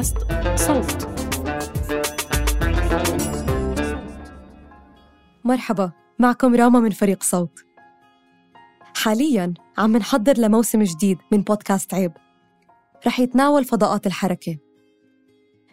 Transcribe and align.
بودكاست 0.00 0.16
صوت. 0.56 1.08
مرحبا 5.44 5.92
معكم 6.18 6.54
راما 6.54 6.80
من 6.80 6.90
فريق 6.90 7.22
صوت. 7.22 7.64
حاليا 8.96 9.54
عم 9.78 9.96
نحضر 9.96 10.38
لموسم 10.38 10.82
جديد 10.82 11.18
من 11.32 11.42
بودكاست 11.42 11.94
عيب. 11.94 12.12
رح 13.06 13.20
يتناول 13.20 13.64
فضاءات 13.64 14.06
الحركة. 14.06 14.58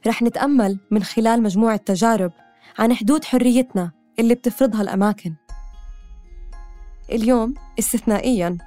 رح 0.07 0.21
نتأمل 0.21 0.79
من 0.91 1.03
خلال 1.03 1.43
مجموعة 1.43 1.77
تجارب 1.77 2.31
عن 2.79 2.93
حدود 2.93 3.25
حريتنا 3.25 3.91
اللي 4.19 4.35
بتفرضها 4.35 4.81
الأماكن. 4.81 5.35
اليوم 7.11 7.53
استثنائياً 7.79 8.57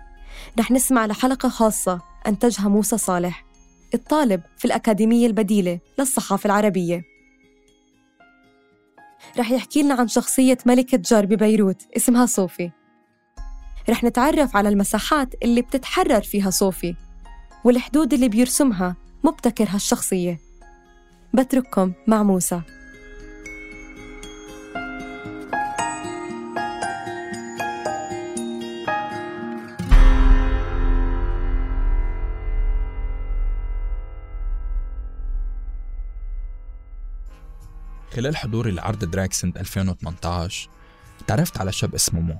رح 0.58 0.70
نسمع 0.70 1.06
لحلقة 1.06 1.48
خاصة 1.48 2.00
أنتجها 2.26 2.68
موسى 2.68 2.98
صالح. 2.98 3.49
الطالب 3.94 4.42
في 4.58 4.64
الأكاديمية 4.64 5.26
البديلة 5.26 5.80
للصحافة 5.98 6.46
العربية. 6.46 7.02
رح 9.38 9.50
يحكي 9.50 9.82
لنا 9.82 9.94
عن 9.94 10.08
شخصية 10.08 10.58
ملكة 10.66 10.98
جار 10.98 11.26
ببيروت 11.26 11.82
اسمها 11.96 12.26
صوفي. 12.26 12.70
رح 13.90 14.04
نتعرف 14.04 14.56
على 14.56 14.68
المساحات 14.68 15.34
اللي 15.42 15.62
بتتحرر 15.62 16.20
فيها 16.22 16.50
صوفي 16.50 16.94
والحدود 17.64 18.12
اللي 18.12 18.28
بيرسمها 18.28 18.96
مبتكر 19.24 19.66
هالشخصية. 19.68 20.38
بترككم 21.34 21.92
مع 22.06 22.22
موسى. 22.22 22.62
خلال 38.20 38.36
حضوري 38.36 38.70
لعرض 38.70 39.04
drag 39.04 39.32
سنة 39.32 39.52
2018 39.56 40.68
تعرفت 41.26 41.60
على 41.60 41.72
شاب 41.72 41.94
اسمه 41.94 42.20
مو. 42.20 42.38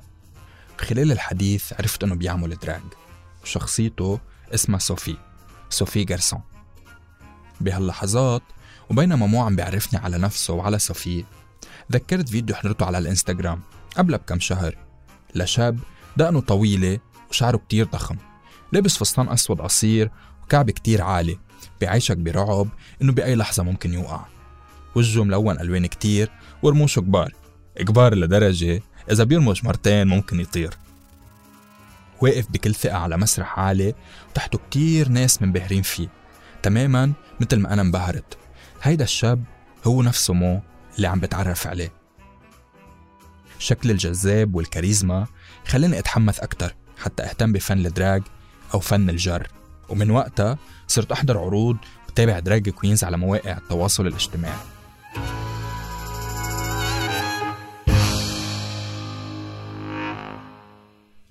خلال 0.78 1.12
الحديث 1.12 1.72
عرفت 1.72 2.04
إنه 2.04 2.14
بيعمل 2.14 2.56
drag 2.56 2.82
وشخصيته 3.42 4.20
اسمها 4.54 4.78
صوفي 4.78 5.16
صوفي 5.70 6.04
جارسون. 6.04 6.40
بهاللحظات 7.60 8.42
وبينما 8.90 9.26
مو 9.26 9.42
عم 9.42 9.56
بيعرفني 9.56 10.00
على 10.00 10.18
نفسه 10.18 10.54
وعلى 10.54 10.78
صوفي 10.78 11.24
ذكرت 11.92 12.28
فيديو 12.28 12.56
حضرته 12.56 12.86
على 12.86 12.98
الإنستغرام 12.98 13.60
قبل 13.96 14.18
بكم 14.18 14.40
شهر 14.40 14.78
لشاب 15.34 15.78
دقنه 16.16 16.40
طويلة 16.40 16.98
وشعره 17.30 17.56
كتير 17.56 17.86
ضخم 17.86 18.16
لابس 18.72 18.98
فستان 18.98 19.28
أسود 19.28 19.60
قصير 19.60 20.10
وكعب 20.42 20.70
كتير 20.70 21.02
عالي 21.02 21.38
بيعيشك 21.80 22.16
برعب 22.16 22.68
إنه 23.02 23.12
بأي 23.12 23.34
لحظة 23.34 23.62
ممكن 23.62 23.94
يوقع. 23.94 24.39
وجهه 24.94 25.24
ملون 25.24 25.60
ألوان 25.60 25.86
كتير 25.86 26.30
ورموشه 26.62 27.00
كبار. 27.00 27.34
كبار 27.76 28.14
لدرجة 28.14 28.82
إذا 29.10 29.24
بيرمش 29.24 29.64
مرتين 29.64 30.06
ممكن 30.06 30.40
يطير. 30.40 30.74
واقف 32.20 32.50
بكل 32.50 32.74
ثقة 32.74 32.96
على 32.96 33.16
مسرح 33.16 33.58
عالي 33.58 33.94
وتحته 34.30 34.58
كتير 34.70 35.08
ناس 35.08 35.42
منبهرين 35.42 35.82
فيه. 35.82 36.08
تماما 36.62 37.12
مثل 37.40 37.56
ما 37.56 37.72
أنا 37.72 37.82
انبهرت. 37.82 38.38
هيدا 38.82 39.04
الشاب 39.04 39.44
هو 39.86 40.02
نفسه 40.02 40.34
مو 40.34 40.62
اللي 40.96 41.06
عم 41.06 41.20
بتعرف 41.20 41.66
عليه. 41.66 41.92
الشكل 43.58 43.90
الجذاب 43.90 44.54
والكاريزما 44.54 45.26
خلاني 45.66 45.98
أتحمس 45.98 46.40
أكتر 46.40 46.74
حتى 46.98 47.22
أهتم 47.22 47.52
بفن 47.52 47.86
الدراج 47.86 48.22
أو 48.74 48.80
فن 48.80 49.10
الجر. 49.10 49.48
ومن 49.88 50.10
وقتها 50.10 50.58
صرت 50.86 51.12
أحضر 51.12 51.38
عروض 51.38 51.76
وتابع 52.08 52.38
drag 52.38 52.68
queens 52.68 53.04
على 53.04 53.16
مواقع 53.16 53.56
التواصل 53.58 54.06
الاجتماعي. 54.06 54.58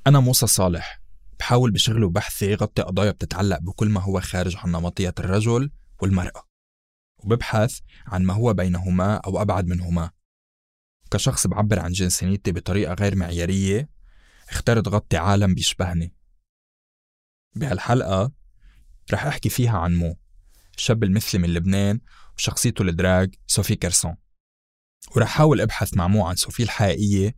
أنا 0.10 0.20
موسى 0.20 0.48
صالح. 0.48 1.02
بحاول 1.40 1.72
بشغلي 1.72 2.06
وبحثي 2.06 2.56
غطي 2.56 2.82
قضايا 2.82 3.12
بتتعلق 3.12 3.60
بكل 3.60 3.90
ما 3.90 4.02
هو 4.02 4.22
خارج 4.22 4.56
عن 4.58 4.72
نمطية 4.72 5.14
الرجل 5.20 5.72
والمرأة 6.02 6.48
وببحث 7.24 7.80
عن 8.08 8.24
ما 8.24 8.34
هو 8.34 8.54
بينهما 8.54 9.16
أو 9.16 9.42
أبعد 9.42 9.68
منهما. 9.68 10.12
كشخص 11.12 11.48
بعبر 11.48 11.80
عن 11.80 11.92
جنسانيتي 11.92 12.52
بطريقة 12.52 12.94
غير 12.94 13.16
معيارية 13.16 13.90
اخترت 14.50 14.88
غطي 14.88 15.18
عالم 15.18 15.54
بيشبهني. 15.54 16.16
بهالحلقة 17.56 18.32
رح 19.14 19.26
أحكي 19.26 19.50
فيها 19.50 19.78
عن 19.78 19.96
مو 19.96 20.18
الشاب 20.78 21.04
المثلي 21.04 21.42
من 21.42 21.54
لبنان 21.54 22.00
وشخصيته 22.38 22.82
ال 22.82 22.92
drag 22.92 23.36
صوفي 23.48 23.76
جارسون 23.76 24.16
ورح 25.16 25.28
أحاول 25.28 25.62
أبحث 25.62 25.98
مع 25.98 26.08
مو 26.08 26.26
عن 26.26 26.36
صوفي 26.36 26.64
الحقيقية 26.64 27.36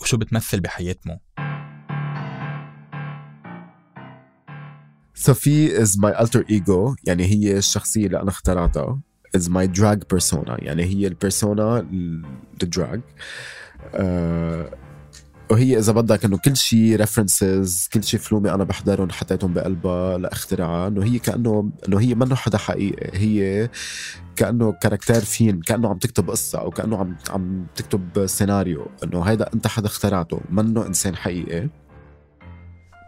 وشو 0.00 0.16
بتمثل 0.16 0.60
بحياة 0.60 0.96
مو. 1.06 1.20
صوفي 5.22 5.82
is 5.82 5.98
my 5.98 6.20
alter 6.20 6.44
ego 6.50 6.94
يعني 7.04 7.24
هي 7.24 7.58
الشخصية 7.58 8.06
اللي 8.06 8.20
أنا 8.20 8.28
اخترعتها 8.28 9.00
as 9.36 9.50
my 9.50 9.66
drag 9.66 10.02
persona 10.10 10.56
يعني 10.64 10.84
هي 10.84 11.06
ال 11.06 11.16
persona 11.16 11.86
ال 12.62 12.70
drag 12.70 13.00
أه 13.94 14.70
وهي 15.50 15.78
إذا 15.78 15.92
بدك 15.92 16.24
إنه 16.24 16.38
كل 16.38 16.56
شيء 16.56 16.96
references 16.96 17.88
كل 17.92 18.04
شيء 18.04 18.20
فلومي 18.20 18.50
أنا 18.50 18.64
بحضرهم 18.64 19.10
حطيتهم 19.10 19.52
بقلبها 19.52 20.18
لأخترعها. 20.18 20.88
إنه 20.88 21.04
هي 21.04 21.18
كانه 21.18 21.70
إنه 21.88 22.00
هي 22.00 22.14
منه 22.14 22.34
حدا 22.34 22.58
حقيقي. 22.58 23.18
هي 23.18 23.68
كأنه 24.36 24.72
character 24.72 25.20
فين 25.20 25.60
كأنه 25.60 25.88
عم 25.88 25.98
تكتب 25.98 26.30
قصة 26.30 26.58
أو 26.60 26.70
كأنه 26.70 26.96
عم 26.98 27.16
عم 27.30 27.66
تكتب 27.76 28.26
سيناريو 28.26 28.86
إنه 29.04 29.22
هيدا 29.22 29.52
أنت 29.54 29.66
حدا 29.66 29.86
اخترعته. 29.86 30.40
منه 30.50 30.86
إنسان 30.86 31.16
حقيقي. 31.16 31.68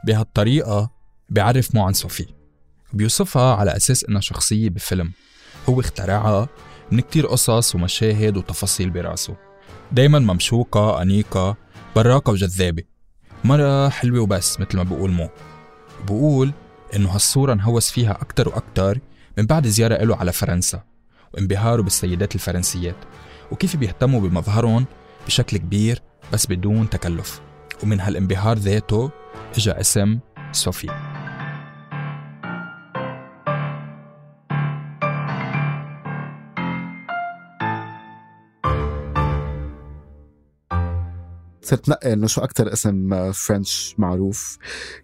بهالطريقة 0.06 0.93
بيعرف 1.28 1.74
مو 1.74 1.86
عن 1.86 1.92
صوفي. 1.92 2.26
بيوصفها 2.92 3.54
على 3.54 3.76
أساس 3.76 4.04
إنها 4.04 4.20
شخصية 4.20 4.70
بفيلم. 4.70 5.12
هو 5.68 5.80
اخترعها 5.80 6.48
من 6.92 7.00
كتير 7.00 7.26
قصص 7.26 7.74
ومشاهد 7.74 8.36
وتفاصيل 8.36 8.90
براسه. 8.90 9.36
دايما 9.92 10.18
ممشوقة 10.18 11.02
أنيقة 11.02 11.56
براقة 11.96 12.30
وجذابة. 12.30 12.82
مرة 13.44 13.88
حلوة 13.88 14.20
وبس 14.20 14.60
مثل 14.60 14.76
ما 14.76 14.82
بقول 14.82 15.10
مو. 15.10 15.28
بقول 16.06 16.52
إنه 16.96 17.10
هالصورة 17.10 17.52
انهوس 17.52 17.90
فيها 17.90 18.12
أكتر 18.12 18.48
وأكتر 18.48 18.98
من 19.38 19.46
بعد 19.46 19.66
زيارة 19.66 20.04
له 20.04 20.16
على 20.16 20.32
فرنسا 20.32 20.82
وانبهاره 21.34 21.82
بالسيدات 21.82 22.34
الفرنسيات. 22.34 22.96
وكيف 23.50 23.76
بيهتموا 23.76 24.20
بمظهرهم 24.20 24.86
بشكل 25.26 25.56
كبير 25.56 26.02
بس 26.32 26.46
بدون 26.46 26.90
تكلف. 26.90 27.40
ومن 27.82 28.00
هالانبهار 28.00 28.58
ذاته 28.58 29.10
إجا 29.56 29.80
اسم 29.80 30.18
صوفي. 30.52 31.13
صرت 41.64 41.88
نقي 41.88 42.12
انه 42.12 42.26
شو 42.26 42.40
أكثر 42.40 42.72
اسم 42.72 43.32
French 43.32 43.94
معروف؟ 43.98 44.58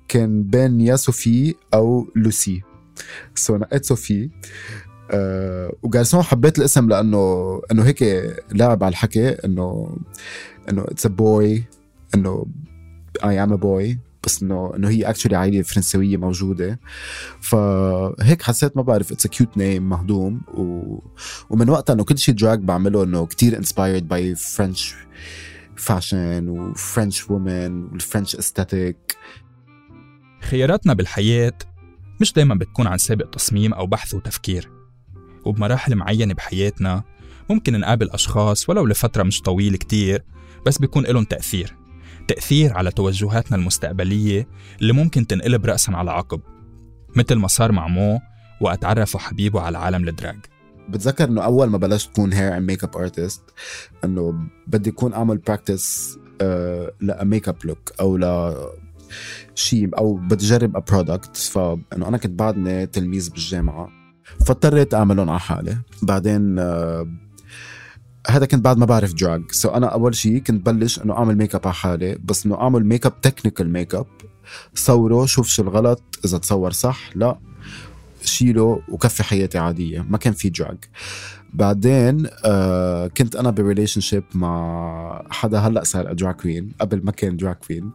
كان 0.09 0.43
بين 0.43 0.81
يا 0.81 0.97
صوفي 0.97 1.55
أو 1.75 2.07
لوسي. 2.17 2.63
so 3.35 3.57
نقيت 3.57 3.85
صوفي 3.85 4.31
أه 5.11 5.73
وجارسون 5.83 6.23
حبيت 6.23 6.59
الاسم 6.59 6.89
لأنه 6.89 7.61
إنه 7.73 7.83
هيك 7.83 8.03
لاعب 8.53 8.85
على 8.85 8.91
الحكي 8.93 9.29
إنه 9.29 9.97
إنه 10.69 10.85
it's 10.89 11.07
a 11.07 11.09
boy 11.09 11.65
إنه 12.15 12.47
I'm 13.25 13.53
a 13.53 13.57
boy 13.57 13.99
بس 14.25 14.43
إنه 14.43 14.73
إنه 14.77 14.89
هي 14.89 15.03
actually 15.03 15.37
عائلة 15.37 15.63
فرنسوية 15.63 16.17
موجودة. 16.17 16.81
فهيك 17.41 18.43
حسيت 18.43 18.77
ما 18.77 18.83
بعرف 18.83 19.13
it's 19.13 19.27
cute 19.27 19.57
name 19.57 19.89
مهضوم. 19.89 20.41
و... 20.55 20.99
ومن 21.51 21.71
وقتها 21.71 21.95
إنه 21.95 22.05
كل 22.05 22.19
شيء 22.19 22.35
drag 22.35 22.61
بعمله 22.61 23.05
إنه 23.05 23.27
كتير 23.27 23.57
inspired 23.57 24.09
by 24.09 24.35
French 24.35 24.95
فاشن 25.81 26.49
وفرنش 26.49 27.31
وومن 27.31 27.85
والفرنش 27.85 28.37
استاتيك 28.37 29.17
خياراتنا 30.41 30.95
بالحياة 30.95 31.59
مش 32.21 32.33
دايما 32.33 32.55
بتكون 32.55 32.87
عن 32.87 32.99
سابق 32.99 33.31
تصميم 33.31 33.75
أو 33.75 33.87
بحث 33.87 34.15
وتفكير. 34.15 34.71
وبمراحل 35.45 35.95
معينة 35.97 36.35
بحياتنا 36.35 37.03
ممكن 37.51 37.81
نقابل 37.81 38.11
أشخاص 38.11 38.69
ولو 38.69 38.87
لفترة 38.87 39.23
مش 39.23 39.41
طويلة 39.41 39.77
كتير 39.77 40.25
بس 40.67 40.79
بيكون 40.79 41.05
لهم 41.05 41.25
تأثير. 41.25 41.77
تأثير 42.29 42.73
على 42.75 42.91
توجهاتنا 42.91 43.57
المستقبلية 43.57 44.49
اللي 44.81 44.93
ممكن 44.93 45.27
تنقلب 45.27 45.67
رأسا 45.67 45.93
على 45.93 46.11
عقب 46.11 46.41
مثل 47.17 47.35
ما 47.35 47.49
صار 47.49 47.73
مع 47.73 47.89
مو 47.89 48.21
وقت 48.61 48.85
عرفوا 48.85 49.21
حبيبه 49.21 49.61
على 49.61 49.79
عالم 49.79 50.09
الدراج. 50.09 50.39
بتذكر 50.91 51.25
إنه 51.29 51.43
أول 51.43 51.67
ما 51.71 51.79
بلشت 51.79 52.11
اكون 52.11 52.33
hair 52.33 52.57
and 52.57 52.67
makeup 52.67 52.97
artist 52.97 53.43
إنه 54.05 54.35
بدي 54.67 54.91
أكون 54.91 55.13
أعمل 55.13 55.39
practice 55.39 56.19
ل 57.01 57.49
makeup 57.49 57.57
look 57.65 57.93
أو 58.01 58.17
ل 58.17 58.55
شيء 59.55 59.99
أو 59.99 60.15
بدي 60.15 60.45
أجرب 60.47 60.77
a 60.77 60.81
product 60.81 61.37
فانه 61.37 62.09
أنا 62.09 62.19
كنت 62.19 62.39
بعدني 62.39 62.87
تلميذ 62.87 63.31
بالجامعة 63.31 63.89
فاضطريت 64.47 64.95
أعملهم 64.95 65.31
على 65.31 65.41
حالي. 65.41 65.79
بعدين 66.03 66.59
آه 66.59 67.07
هذا 68.29 68.47
كنت 68.47 68.65
بعد 68.65 68.79
ما 68.79 68.87
بعرف 68.87 69.15
drag 69.15 69.69
so 69.71 69.73
so 69.73 69.75
أنا 69.75 69.87
أول 69.87 70.15
شيء 70.15 70.39
كنت 70.39 70.67
بلش 70.67 70.99
إنه 71.03 71.15
أعمل 71.15 71.37
ميك 71.37 71.55
اب 71.55 71.61
على 71.65 71.75
حالي 71.75 72.19
بس 72.25 72.47
إنه 72.47 72.55
أعمل 72.61 72.87
makeup 72.87 73.21
technical 73.21 73.73
makeup 73.73 74.07
صوره 74.75 75.27
شوف 75.27 75.49
شو 75.49 75.63
الغلط 75.63 76.03
إذا 76.25 76.39
تصور 76.39 76.71
صح 76.73 77.11
لأ. 77.15 77.39
شيله 78.23 78.83
وكفي 78.89 79.23
حياتي 79.23 79.59
عادية 79.59 80.07
ما 80.09 80.19
كان 80.19 80.33
في 80.33 80.49
drag 80.49 80.79
بعدين 81.53 82.27
آه 82.45 83.07
كنت 83.07 83.37
أنا 83.37 83.51
ب 83.51 84.01
relationship 84.01 84.25
مع 84.35 85.27
حدا 85.31 85.59
هلأ 85.59 85.85
صار 85.85 86.13
drag 86.13 86.35
queen 86.35 86.73
قبل 86.81 87.05
ما 87.05 87.13
كان 87.13 87.37
drag 87.37 87.55
queen 87.55 87.91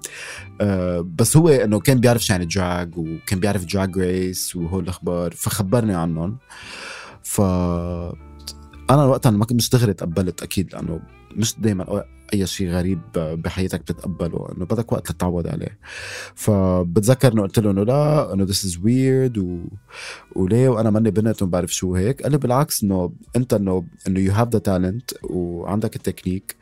آه 0.61 1.07
بس 1.15 1.37
هو 1.37 1.49
إنه 1.49 1.79
كان 1.79 1.99
بيعرف 1.99 2.25
شو 2.25 2.33
يعني 2.33 2.45
drag 2.45 2.97
وكان 2.97 3.39
بيعرف 3.39 3.65
drag 3.65 3.97
race 3.97 4.55
وهول 4.55 4.83
الأخبار 4.83 5.31
فخبرني 5.31 5.95
عنهم. 5.95 6.37
ف 7.23 7.41
أنا 8.89 9.05
وقتها 9.05 9.29
ما 9.29 9.45
كنت 9.45 9.57
مش 9.57 9.69
دغري 9.69 9.93
تقبلت 9.93 10.43
أكيد 10.43 10.73
لأنه 10.73 10.99
مش 11.35 11.59
دائما 11.59 12.03
أي 12.33 12.47
شيء 12.47 12.69
غريب 12.69 13.01
بحياتك 13.15 13.81
بتتقبله 13.81 14.49
إنه 14.57 14.65
بدك 14.65 14.91
وقت 14.91 15.11
تتعود 15.11 15.47
عليه. 15.47 15.77
فبتذكر 16.35 17.33
إنه 17.33 17.41
قلت 17.41 17.59
له 17.59 17.71
إنه 17.71 17.83
لا 17.83 18.33
إنه 18.33 18.43
this 18.43 18.65
is 18.65 18.77
weird. 18.83 19.67
وليه؟ 20.35 20.69
وأنا 20.69 20.89
ماني 20.89 21.11
بنت 21.11 21.41
وما 21.41 21.51
بعرف 21.51 21.73
شو 21.73 21.95
هيك. 21.95 22.23
قال 22.23 22.31
لي 22.31 22.37
بالعكس 22.37 22.83
إنه 22.83 23.13
أنت 23.35 23.53
إنه 23.53 23.85
إنه 24.07 24.19
you 24.19 24.31
have 24.31 24.49
the 24.49 24.59
talent 24.59 25.11
وعندك 25.23 25.95
التكنيك 25.95 26.55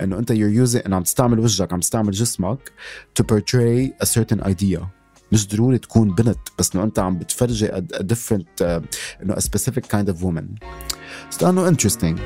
إنه 0.00 0.18
أنت 0.18 0.30
you're 0.30 0.50
using 0.50 0.82
إنه 0.86 0.96
عم 0.96 1.02
تستعمل 1.02 1.38
وجهك 1.38 1.72
عم 1.72 1.80
تستعمل 1.80 2.10
جسمك 2.10 2.72
تو 3.14 3.24
portray 3.24 3.90
a 4.02 4.06
certain 4.06 4.40
idea. 4.40 4.97
مش 5.32 5.48
ضروري 5.48 5.78
تكون 5.78 6.14
بنت 6.14 6.38
بس 6.58 6.74
إنه 6.74 6.84
أنت 6.84 6.98
عم 6.98 7.18
بتفرجي 7.18 7.66
a 7.66 7.76
آه، 7.76 8.02
different 8.02 8.62
إنه 9.22 9.34
a 9.36 9.40
specific 9.40 9.86
kind 9.86 10.08
of 10.08 10.24
woman 10.24 10.48
ستانو 11.30 11.68
interesting 11.68 12.18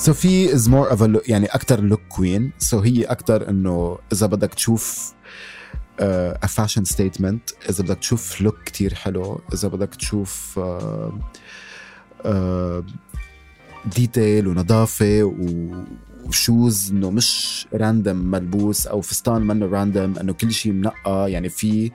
صوفي 0.00 0.54
is 0.54 0.68
more 0.68 0.90
of 0.90 1.28
يعني 1.28 1.46
أكثر 1.46 1.80
look 1.80 2.00
queen 2.08 2.52
so 2.58 2.78
هي 2.78 3.04
أكثر 3.04 3.48
إنه 3.48 3.98
إذا 4.12 4.26
بدك 4.26 4.54
تشوف 4.54 5.12
a 6.00 6.46
fashion 6.46 6.84
statement 6.84 7.50
إذا 7.70 7.84
بدك 7.84 7.98
تشوف 7.98 8.40
look 8.40 8.62
كتير 8.64 8.94
حلو 8.94 9.40
إذا 9.54 9.68
بدك 9.68 9.94
تشوف 9.94 10.60
detail 13.96 14.48
ونظافة 14.48 15.34
و 16.24 16.35
shoes 16.35 16.90
إنه 16.90 17.10
مش 17.10 17.66
random 17.74 18.16
ملبوس 18.16 18.86
أو 18.86 19.00
فستان 19.00 19.42
منه 19.42 19.66
random 19.66 20.14
إنه 20.20 20.32
كل 20.32 20.52
شيء 20.52 20.72
منقى. 20.72 21.32
يعني 21.32 21.48
في 21.48 21.90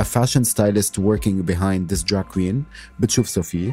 fashion 0.00 0.44
stylist 0.44 0.98
working 0.98 1.50
behind 1.50 1.94
this 1.94 2.02
drag 2.02 2.36
queen. 2.36 2.56
بتشوف 3.00 3.26
صوفي 3.26 3.72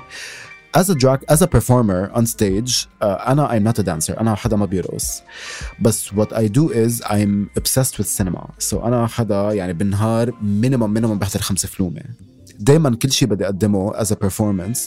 as 0.73 0.89
a 0.89 0.95
drag 0.95 1.23
as 1.29 1.41
a 1.41 1.47
performer 1.47 2.11
on 2.13 2.25
stage 2.25 2.87
uh, 3.01 3.05
أنا 3.05 3.47
I'm 3.47 3.63
not 3.63 3.79
a 3.79 3.83
dancer. 3.83 4.19
أنا 4.19 4.35
حدا 4.35 4.55
ما 4.55 4.65
بيرقص 4.65 5.21
بس 5.81 6.09
what 6.09 6.33
I 6.33 6.47
do 6.47 6.71
is 6.71 7.01
I'm 7.01 7.59
obsessed 7.59 7.97
with 7.97 8.07
cinema. 8.07 8.49
So 8.59 8.73
أنا 8.73 9.07
حدا 9.07 9.53
يعني 9.53 9.73
بالنهار 9.73 10.31
minimum 10.31 10.97
minimum 10.97 11.17
بحضر 11.19 11.41
خمسة 11.41 11.67
فلومة 11.67 12.01
دايما 12.59 12.95
كل 12.95 13.11
شيء 13.11 13.27
بدي 13.27 13.45
أقدمه 13.45 13.93
as 13.93 14.07
a 14.07 14.15
performance 14.15 14.79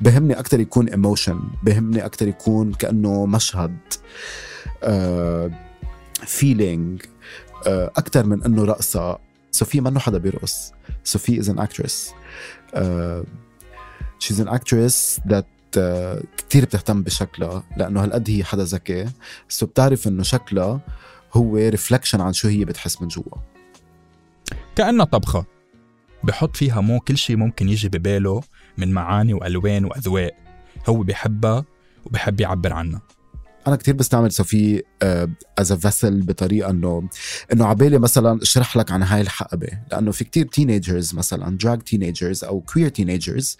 بهمني 0.00 0.38
أكثر 0.38 0.60
يكون 0.60 0.90
emotion 0.90 1.36
بهمني 1.62 2.04
أكثر 2.04 2.28
يكون 2.28 2.72
كأنه 2.72 3.26
مشهد 3.26 3.76
uh, 4.82 5.50
feeling 6.24 7.02
uh, 7.02 7.68
أكثر 7.68 8.26
من 8.26 8.44
إنه 8.44 8.64
رقصة. 8.64 9.18
سوفي 9.52 9.80
منه 9.80 10.00
حدا 10.00 10.18
بيرقص؟ 10.18 10.72
سوفي 11.04 11.42
is 11.42 11.46
an 11.46 11.58
actress. 11.58 12.14
uh, 12.74 13.24
an 14.28 14.48
actress 14.48 15.20
that 15.28 15.46
uh, 15.76 16.26
كتير 16.36 16.64
بتهتم 16.64 17.02
بشكلها 17.02 17.62
لأنه 17.76 18.04
هالقد 18.04 18.30
هي 18.30 18.44
حدا 18.44 18.64
ذكي. 18.64 19.06
so 19.48 19.66
بتعرف 19.66 20.08
إنه 20.08 20.22
شكلها 20.22 20.80
هو 21.34 21.56
reflection 21.56 22.20
عن 22.20 22.32
شو 22.32 22.48
هي 22.48 22.64
بتحس 22.64 23.02
من 23.02 23.08
جوا. 23.08 23.36
كأنها 24.76 25.04
طبخة. 25.04 25.46
بحط 26.24 26.56
فيها 26.56 26.80
مو 26.80 27.00
كل 27.00 27.16
شيء 27.16 27.36
ممكن 27.36 27.68
يجي 27.68 27.88
بباله 27.88 28.42
من 28.78 28.92
معاني 28.92 29.34
وألوان 29.34 29.84
وأذواق. 29.84 30.36
هو 30.88 31.02
بحبها 31.02 31.64
وبحب 32.04 32.40
يعبر 32.40 32.72
عنها. 32.72 33.02
أنا 33.66 33.76
كتير 33.76 33.94
بستعمل 33.94 34.32
صوفي 34.32 34.82
as 35.58 35.72
a 35.72 35.79
vessel 35.79 36.22
بطريقة 36.22 36.70
إنه 36.70 37.08
إنه 37.52 37.66
عبالي 37.66 37.98
مثلا 37.98 38.42
أشرح 38.42 38.76
لك 38.76 38.90
عن 38.90 39.02
هاي 39.02 39.20
الحقبة. 39.20 39.68
لأنه 39.92 40.10
في 40.10 40.24
كتير 40.24 40.46
teenagers 40.46 41.14
مثلا 41.14 41.58
drag 41.58 41.82
teenagers 41.82 42.44
أو 42.44 42.60
queer 42.60 42.88
teenagers 42.88 43.56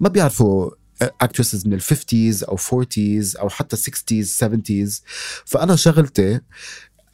ما 0.00 0.08
بيعرفوا 0.08 0.70
actresses 1.02 1.66
من 1.66 1.72
ال 1.72 1.81
fifties 1.81 2.44
أو 2.44 2.56
forties 2.56 3.36
أو 3.36 3.48
حتى 3.48 3.76
60s 3.76 4.26
70s 4.44 5.02
فأنا 5.44 5.76
شغلتي 5.76 6.40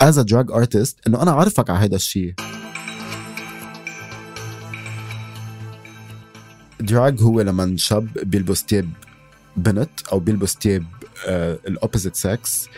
as 0.00 0.18
a 0.18 0.22
drag 0.22 0.50
artist 0.50 0.98
إنه 1.06 1.22
أنا 1.22 1.30
أعرفك 1.30 1.70
على 1.70 1.78
هذا 1.78 1.96
الشيء 1.96 2.34
drag 6.80 7.22
هو 7.22 7.40
لما 7.40 7.76
شاب 7.76 8.08
بيلبس 8.12 8.64
تياب 8.64 8.90
بنت 9.56 9.90
أو 10.12 10.20
بيلبس 10.20 10.56
تياب 10.56 10.84
ال 11.26 11.36
opposite 11.36 12.16
sex 12.16 12.68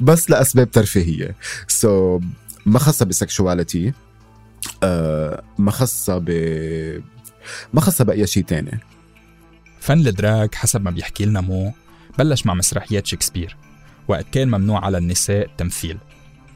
بس 0.00 0.30
لأسباب 0.30 0.70
ترفيهية. 0.70 1.36
so 1.68 2.18
so, 2.18 2.22
ما 2.66 2.78
خاصة 2.78 3.04
ب 3.04 3.13
sexuality 3.13 3.92
uh, 4.66 5.42
ما 5.58 5.70
خاصة 5.70 6.18
ب 6.18 6.30
ما 7.74 7.80
خاصة 7.80 8.04
بأي 8.04 8.26
شيء 8.26 8.44
تاني. 8.44 8.78
فن 9.80 10.06
ال 10.06 10.16
drag 10.16 10.54
حسب 10.54 10.82
ما 10.82 10.90
بيحكي 10.90 11.24
لنا 11.24 11.40
مو 11.40 11.72
بلش 12.18 12.46
مع 12.46 12.54
مسرحيات 12.54 13.06
شكسبير 13.06 13.56
وقت 14.08 14.26
كان 14.32 14.48
ممنوع 14.48 14.84
على 14.84 14.98
النساء 14.98 15.46
التمثيل 15.46 15.98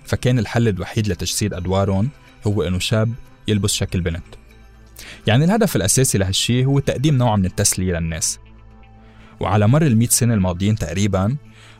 فكان 0.05 0.39
الحل 0.39 0.69
الوحيد 0.69 1.09
لتجسيد 1.09 1.55
أدوارهم 1.55 2.09
هو 2.47 2.63
إنه 2.63 2.79
شاب 2.79 3.13
يلبس 3.49 3.73
شكل 3.73 4.01
بنت. 4.01 4.25
يعني 5.27 5.45
الهدف 5.45 5.77
الأساسي 5.77 6.19
لهالشي 6.19 6.65
هو 6.65 6.79
تقديم 6.79 7.19
نوع 7.19 7.37
من 7.37 7.45
التسلية 7.45 7.93
للناس. 7.93 8.39
وعلى 9.41 9.69
مر 9.69 9.83
المئة 9.83 10.09
سنة 10.09 10.35
الماضيين 10.35 10.77
تقريبا 10.77 11.37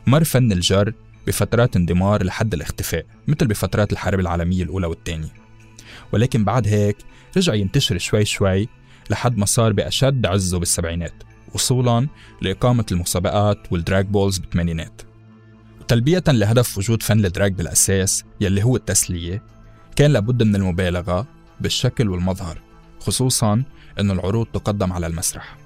مر 0.07 0.25
فن 0.25 0.53
الجر 0.53 0.93
بفترات 1.27 1.77
اندثار 1.77 2.25
لحد 2.25 2.55
الاختفاء 2.55 3.07
مثل 3.29 3.47
بفترات 3.47 3.93
الحرب 3.93 4.21
العالمية 4.21 4.63
الأولى 4.63 4.87
والثانية 4.87 5.33
ولكن 6.13 6.45
بعد 6.45 6.67
هيك 6.69 6.97
رجع 7.37 7.55
ينتشر 7.55 7.99
شوي 7.99 8.25
شوي 8.25 8.69
لحد 9.11 9.39
ما 9.39 9.47
صار 9.47 9.73
بأشد 9.73 10.27
عزه 10.27 10.59
بالسبعينات 10.59 11.15
وصولا 11.55 12.09
لإقامة 12.43 12.85
المسابقات 12.93 13.59
وال 13.73 13.84
drag 13.84 14.07
balls 14.07 14.39
بالثمانينات. 14.39 15.03
وتلبية 15.81 16.25
لهدف 16.29 16.79
وجود 16.79 17.03
فن 17.03 17.25
ال 17.25 17.30
drag 17.30 17.53
بالأساس 17.53 18.25
يلي 18.41 18.65
هو 18.65 18.77
التسلية 18.77 19.43
كان 19.97 20.11
لابد 20.11 20.43
من 20.43 20.57
المبالغة 20.57 21.27
بالشكل 21.61 22.09
والمظهر 22.09 22.59
خصوصا 23.01 23.63
أنه 24.01 24.13
العروض 24.13 24.47
تقدم 24.47 24.93
على 24.93 25.07
المسرح. 25.07 25.57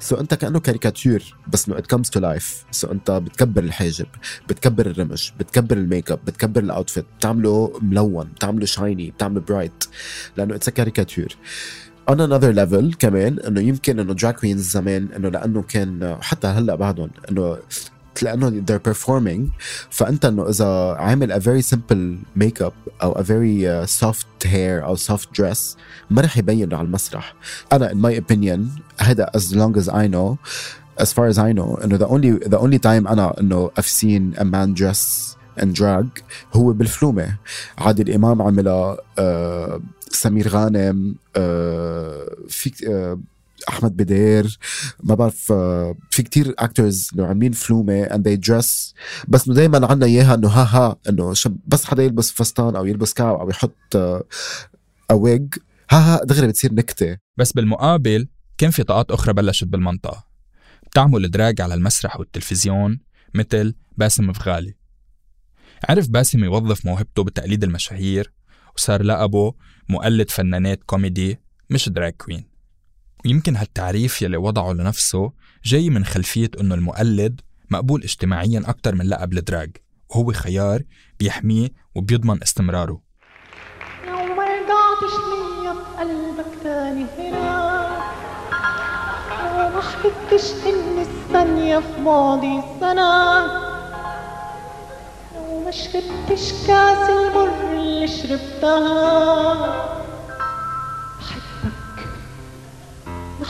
so 0.00 0.16
انت 0.16 0.34
كأنه 0.34 0.60
كاريكاتير 0.60 1.34
بس 1.52 1.68
انه 1.68 1.78
it 1.78 1.86
comes 1.86 2.10
to 2.10 2.20
life 2.20 2.64
so 2.70 2.92
انت 2.92 3.10
بتكبر 3.10 3.62
الحاجب 3.62 4.06
بتكبر 4.48 4.86
الرمش 4.86 5.32
بتكبر 5.40 5.76
الميك 5.76 6.10
اب 6.10 6.18
بتكبر 6.26 6.60
ال 6.60 6.66
outfit 6.66 7.04
بتعمله 7.18 7.78
ملون 7.82 8.24
بتعمله 8.24 8.66
shiny 8.66 9.10
بتعمله 9.10 9.40
bright 9.40 9.84
لأنه 10.36 10.54
it's 10.54 10.70
caricature 10.70 11.36
on 12.10 12.14
another 12.14 12.52
level 12.56 12.96
كمان 12.98 13.38
إنه 13.38 13.60
يمكن 13.60 13.98
إنه 13.98 14.14
drag 14.14 14.34
queens 14.34 14.70
زمان 14.70 15.08
إنه 15.16 15.28
لأنه 15.28 15.62
كان 15.62 16.16
حتى 16.20 16.46
هلأ 16.46 16.74
بعدهم 16.74 17.10
إنه 17.30 17.58
لأنه 18.22 18.50
they're 18.50 18.92
performing. 18.92 19.50
فأنت 19.90 20.24
إنه 20.24 20.48
إذا 20.48 20.94
عامل 20.98 21.32
a 21.32 21.44
very 21.44 21.62
simple 21.74 22.40
makeup 22.42 22.72
أو 23.02 23.14
a 23.14 23.22
very 23.22 23.66
uh, 23.66 23.86
soft 23.86 24.35
hair 24.45 24.83
او 24.83 24.95
soft 24.95 25.27
dress 25.39 25.77
ما 26.09 26.21
رح 26.21 26.37
يبين 26.37 26.73
على 26.73 26.85
المسرح 26.85 27.35
انا 27.71 27.89
in 27.89 27.95
my 27.95 28.21
opinion 28.21 28.81
هذا 29.01 29.31
as 29.37 29.55
long 29.55 29.81
as 29.81 29.87
I 29.89 30.07
know 30.07 30.37
as 31.03 31.13
far 31.13 31.27
as 31.33 31.37
I 31.37 31.53
know 31.53 31.83
انه 31.83 31.97
the 31.97 32.07
only 32.07 32.49
the 32.49 32.59
only 32.59 32.79
time 32.79 33.07
انا 33.07 33.39
انه 33.39 33.71
I've 33.79 33.85
seen 33.85 34.39
a 34.39 34.43
man 34.43 34.73
dress 34.81 35.35
and 35.59 35.75
drag 35.75 36.23
هو 36.53 36.73
بالفلومه 36.73 37.37
عادل 37.77 38.13
امام 38.13 38.41
عملها 38.41 38.97
uh, 38.97 39.81
سمير 40.09 40.47
غانم 40.47 41.15
uh, 41.15 41.39
في 42.47 42.71
uh, 42.81 43.17
أحمد 43.68 43.96
بدير 43.96 44.58
ما 45.02 45.14
بعرف 45.14 45.52
آه، 45.52 45.96
في 46.10 46.22
كتير 46.22 46.54
actors 46.58 47.10
إنه 47.14 47.26
عاملين 47.26 47.52
فلومه 47.52 48.02
and 48.02 48.28
they 48.28 48.48
dress 48.48 48.94
بس 49.28 49.46
إنه 49.46 49.56
دائما 49.56 49.86
عندنا 49.86 50.06
إياها 50.06 50.34
إنه 50.34 50.48
ها 50.48 50.64
ها 50.64 50.96
إنه 51.08 51.34
بس 51.66 51.84
حدا 51.84 52.02
يلبس 52.02 52.32
فستان 52.32 52.76
أو 52.76 52.86
يلبس 52.86 53.12
كعب 53.12 53.40
أو 53.40 53.50
يحط 53.50 53.96
اويج 55.10 55.54
ها 55.90 56.14
ها 56.14 56.24
دغري 56.24 56.46
بتصير 56.46 56.74
نكتة. 56.74 57.16
بس 57.36 57.52
بالمقابل 57.52 58.28
كان 58.58 58.70
في 58.70 58.82
طاقات 58.82 59.10
أخرى 59.10 59.32
بلشت 59.32 59.64
بالمنطقة. 59.64 60.26
بتعمل 60.86 61.30
drag 61.30 61.60
على 61.60 61.74
المسرح 61.74 62.18
والتلفزيون 62.18 63.00
مثل 63.34 63.74
باسم 63.96 64.32
فغالي 64.32 64.74
عرف 65.88 66.08
باسم 66.08 66.44
يوظف 66.44 66.86
موهبته 66.86 67.24
بتقليد 67.24 67.64
المشاهير 67.64 68.32
وصار 68.76 69.02
لقبه 69.02 69.54
مقلد 69.88 70.30
فنانات 70.30 70.84
كوميدي 70.84 71.38
مش 71.70 71.88
drag 71.88 72.12
queen 72.12 72.44
ويمكن 73.26 73.56
هالتعريف 73.56 74.22
يلي 74.22 74.36
وضعه 74.36 74.72
لنفسه 74.72 75.32
جاي 75.64 75.90
من 75.90 76.04
خلفية 76.04 76.50
إنه 76.60 76.74
المقلد 76.74 77.40
مقبول 77.70 78.02
اجتماعيا 78.02 78.62
أكتر 78.66 78.94
من 78.94 79.08
لقب 79.08 79.32
ال 79.32 79.40
drag 79.40 79.70
وهو 80.10 80.32
خيار 80.32 80.82
بيحميه 81.18 81.68
وبيضمن 81.94 82.42
استمراره. 82.42 83.00
لو 84.06 84.34
ما 84.34 84.44
رجعتش 84.44 85.14
ليا 85.30 85.72
بقلبك 85.72 86.62
تاني 86.62 87.06
هنا 87.18 87.88
لو 89.40 89.68
ما 89.74 89.82
حكيتش 89.82 90.44
إن 90.66 90.98
الثانية 91.00 91.78
في 91.78 92.00
ماضي 92.00 92.62
سنة 92.80 93.46
لو 95.34 95.64
ما 95.64 95.70
شربتش 95.70 96.52
كاس 96.66 97.10
المر 97.10 97.72
اللي 97.72 98.08
شربتها. 98.08 100.05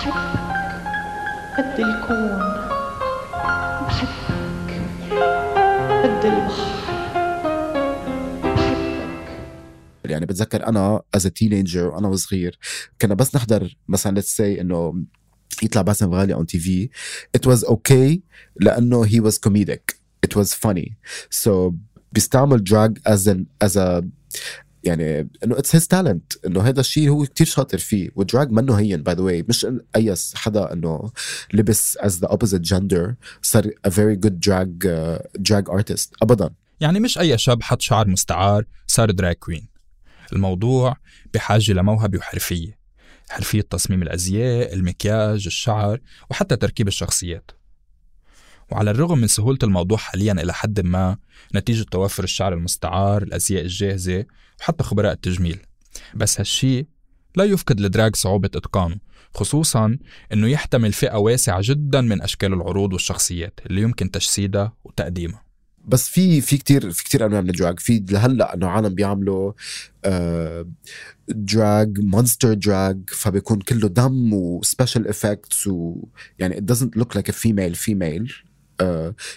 بحبك 0.06 1.56
قد 1.58 1.80
الكون 1.80 2.38
بحبك 3.86 4.70
قد 6.04 6.24
البحر 6.24 6.86
يعني 10.04 10.26
بتذكر 10.26 10.66
أنا 10.66 11.02
as 11.14 11.26
teenager 11.26 11.86
وأنا 11.86 12.08
وصغير 12.08 12.58
كنا 13.02 13.14
بس 13.14 13.36
نحضر 13.36 13.76
مثلا 13.88 14.14
let's 14.14 14.36
say 14.36 14.60
إنه 14.60 15.04
يطلع 15.62 15.82
باسم 15.82 16.14
فغالي 16.14 16.34
on 16.34 16.46
TV 16.46 16.90
it 17.38 17.50
was 17.50 17.64
okay 17.64 18.18
لأنه 18.56 19.06
he 19.06 19.20
was 19.20 19.38
comedic. 19.48 19.96
It 20.26 20.36
was 20.36 20.54
funny. 20.54 20.94
So 21.30 21.72
بيستعمل 22.12 22.64
as 23.08 23.26
an 23.26 23.46
as 23.64 23.76
a 23.76 24.04
يعني 24.86 25.28
إنه 25.44 25.58
it's 25.58 25.76
his 25.76 25.88
talent 25.88 26.32
إنه 26.46 26.62
هذا 26.62 26.80
الشيء 26.80 27.08
هو 27.08 27.24
كتير 27.24 27.46
شاطر 27.46 27.78
فيه. 27.78 28.10
وال 28.14 28.26
drag 28.26 28.50
منه 28.50 28.74
هين 28.74 29.02
by 29.02 29.14
the 29.14 29.22
way 29.22 29.44
مش 29.48 29.66
اي 29.96 30.14
حدا 30.34 30.72
إنه 30.72 31.10
لبس 31.54 31.98
as 31.98 32.10
the 32.12 32.28
opposite 32.28 32.62
gender 32.74 33.14
صار 33.42 33.70
very 33.88 34.16
good 34.26 34.34
drag 34.48 34.86
uh, 34.86 35.22
drag 35.48 35.72
artist. 35.78 36.08
ابدا. 36.22 36.50
يعني 36.80 37.00
مش 37.00 37.18
أي 37.18 37.38
شاب 37.38 37.62
حط 37.62 37.80
شعر 37.80 38.08
مستعار 38.08 38.64
صار 38.86 39.10
drag 39.10 39.34
queen 39.34 39.68
الموضوع 40.32 40.96
بحاجة 41.34 41.72
لموهبة 41.72 42.18
وحرفية. 42.18 42.78
حرفية 43.28 43.60
تصميم 43.60 44.02
الأزياء، 44.02 44.74
المكياج، 44.74 45.46
الشعر 45.46 46.00
وحتى 46.30 46.56
تركيب 46.56 46.88
الشخصيات. 46.88 47.50
وعلى 48.70 48.90
الرغم 48.90 49.18
من 49.18 49.26
سهولة 49.26 49.58
الموضوع 49.62 49.98
حاليا 49.98 50.32
إلى 50.32 50.52
حد 50.52 50.80
ما 50.80 51.16
نتيجة 51.54 51.82
توفر 51.82 52.24
الشعر 52.24 52.52
المستعار، 52.54 53.22
الأزياء 53.22 53.62
الجاهزة 53.62 54.24
وحتى 54.60 54.84
خبراء 54.84 55.12
التجميل. 55.12 55.58
بس 56.14 56.40
هالشي 56.40 56.86
لا 57.36 57.44
يفقد 57.44 57.80
ال 57.80 57.87
drag 57.87 58.16
صعوبة 58.16 58.50
إتقانه 58.54 58.96
خصوصا 59.34 59.98
أنه 60.32 60.48
يحتمل 60.48 60.92
فئة 60.92 61.16
واسعة 61.16 61.60
جدا 61.62 62.00
من 62.00 62.22
أشكال 62.22 62.52
العروض 62.52 62.92
والشخصيات 62.92 63.60
اللي 63.66 63.82
يمكن 63.82 64.10
تجسيدها 64.10 64.72
وتقديمها. 64.84 65.46
بس 65.88 66.08
في 66.08 66.40
في 66.40 66.56
كتير 66.56 66.90
في 66.90 67.04
كتير 67.04 67.26
أنواع 67.26 67.40
من 67.40 67.50
ال 67.50 67.56
drag 67.56 67.80
في 67.80 68.04
لهلأ 68.10 68.54
إنه 68.54 68.66
عالم 68.68 68.94
بيعملوا 68.94 69.52
drag 71.28 72.00
monster 72.00 72.54
drag 72.54 72.98
فبيكون 73.08 73.60
كله 73.60 73.88
دم 73.88 74.32
و 74.32 74.42
special 74.42 75.08
effects 75.08 75.66
ويعني 75.66 76.66
doesn't 76.72 77.00
look 77.00 77.18
like 77.18 77.28
a 77.28 77.32
female 77.32 77.74
female. 77.86 78.32
آه، 78.32 78.55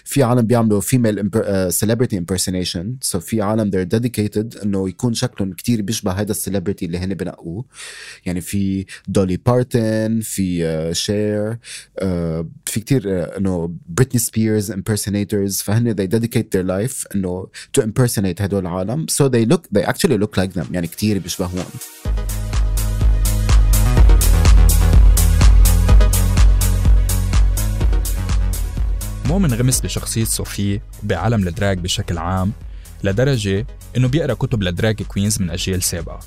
في 0.04 0.22
عالم 0.22 0.42
بيعملوا 0.42 0.80
آه، 1.44 1.70
celebrity 1.70 2.16
impersonation. 2.16 2.86
So 3.10 3.18
في 3.18 3.42
عالم 3.42 3.70
they're 3.70 3.98
dedicated 3.98 4.62
إنه 4.62 4.88
يكون 4.88 5.14
شكلهم 5.14 5.52
كتير 5.52 5.82
بيشبه 5.82 6.12
هذا 6.12 6.30
ال 6.30 6.35
celebrity 6.35 6.84
اللي 6.86 6.98
هن 6.98 7.14
بنقوه. 7.14 7.64
يعني 8.26 8.40
في 8.40 8.86
دولي 9.08 9.36
بارتن 9.36 10.20
في 10.22 10.66
آه، 10.66 10.92
شير 10.92 11.58
آه، 11.98 12.48
في 12.66 12.80
كتير 12.80 13.02
آه، 13.06 13.38
إنه 13.38 13.74
بريتني 13.88 14.20
سبيرز 14.20 14.72
impersonators. 14.72 15.62
فهن 15.64 15.94
they 15.94 16.08
dedicate 16.18 16.46
their 16.56 16.66
life 16.66 17.06
إنه 17.14 17.48
to 17.78 17.82
impersonate 17.82 18.40
هدول 18.42 18.62
العالم. 18.62 19.06
So 19.10 19.24
they 19.24 19.52
look 19.52 19.78
they 19.78 19.84
actually 19.84 20.18
look 20.18 20.40
like 20.40 20.60
them. 20.60 20.66
يعني 20.72 20.86
كتير 20.86 21.18
بيشبهون 21.18 21.64
مو 29.30 29.38
منغمس 29.38 29.80
بشخصية 29.80 30.24
صوفي 30.24 30.80
وبعالم 31.02 31.48
ال 31.48 31.54
drag 31.54 31.78
بشكل 31.78 32.18
عام 32.18 32.52
لدرجة 33.04 33.66
إنه 33.96 34.08
بيقرأ 34.08 34.34
كتب 34.34 34.62
ل 34.62 34.70
drag 34.70 35.02
queens 35.02 35.42
من 35.42 35.50
أجيال 35.50 35.82
سابقة. 35.82 36.20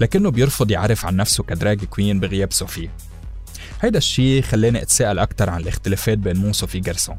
لكنه 0.00 0.30
بيرفض 0.30 0.70
يعرف 0.70 1.06
عن 1.06 1.16
نفسه 1.16 1.44
ك 1.44 1.52
drag 1.52 1.84
queen 1.84 2.20
بغياب 2.20 2.52
صوفي. 2.52 2.88
هيدا 3.80 3.98
الشي 3.98 4.42
خلاني 4.42 4.82
أتساءل 4.82 5.18
أكتر 5.18 5.50
عن 5.50 5.60
الاختلافات 5.60 6.18
بين 6.18 6.36
مو 6.36 6.48
وصوفي 6.48 6.80
جرسون. 6.80 7.16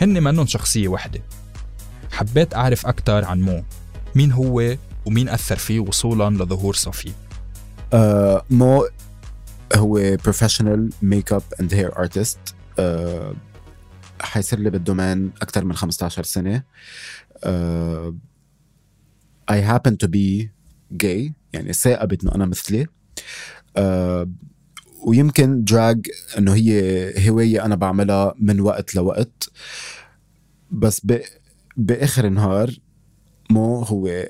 هن 0.00 0.22
منن 0.22 0.46
شخصية 0.46 0.88
وحدة. 0.88 1.22
حبيت 2.10 2.54
أعرف 2.54 2.86
أكتر 2.86 3.24
عن 3.24 3.40
مو 3.40 3.64
مين 4.14 4.32
هو 4.32 4.76
ومين 5.04 5.28
أثر 5.28 5.56
فيه 5.56 5.80
وصولا 5.80 6.44
لظهور 6.44 6.74
صوفي. 6.74 7.12
آه، 7.92 8.44
مو 8.50 8.88
هو 9.76 10.16
professional 10.24 10.90
makeup 11.02 11.42
and 11.60 11.74
hair 11.74 11.98
artist 11.98 12.38
حيصير 14.22 14.58
لي 14.58 14.70
بال 14.70 14.85
domain 14.85 15.32
أكثر 15.42 15.64
من 15.64 15.74
15 15.74 16.22
سنة. 16.22 16.62
I 19.50 19.60
happen 19.60 19.96
to 20.04 20.08
be 20.08 20.48
gay 21.02 21.32
يعني 21.52 21.72
صاقبت 21.72 22.22
انه 22.22 22.34
أنا 22.34 22.46
مثلي. 22.46 22.86
آه، 23.76 24.30
ويمكن 25.06 25.64
drag 25.64 26.06
إنه 26.38 26.54
هي 26.54 27.30
هواية 27.30 27.64
أنا 27.64 27.74
بعملها 27.74 28.34
من 28.38 28.60
وقت 28.60 28.94
لوقت. 28.94 29.50
بس 30.70 31.00
ب... 31.04 31.20
بآخر 31.76 32.26
النهار 32.26 32.78
مو 33.50 33.82
هو 33.82 34.24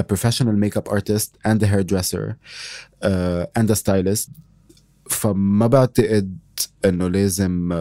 a 0.00 0.02
professional 0.02 0.56
makeup 0.56 0.88
artist 0.88 1.30
and 1.44 1.62
a 1.62 1.66
hairdresser 1.66 2.36
uh, 3.02 3.44
and 3.58 3.70
a 3.70 3.76
stylist. 3.76 4.30
فما 5.10 5.66
بعتقد 5.66 6.38
إنه 6.84 7.08
لازم 7.08 7.72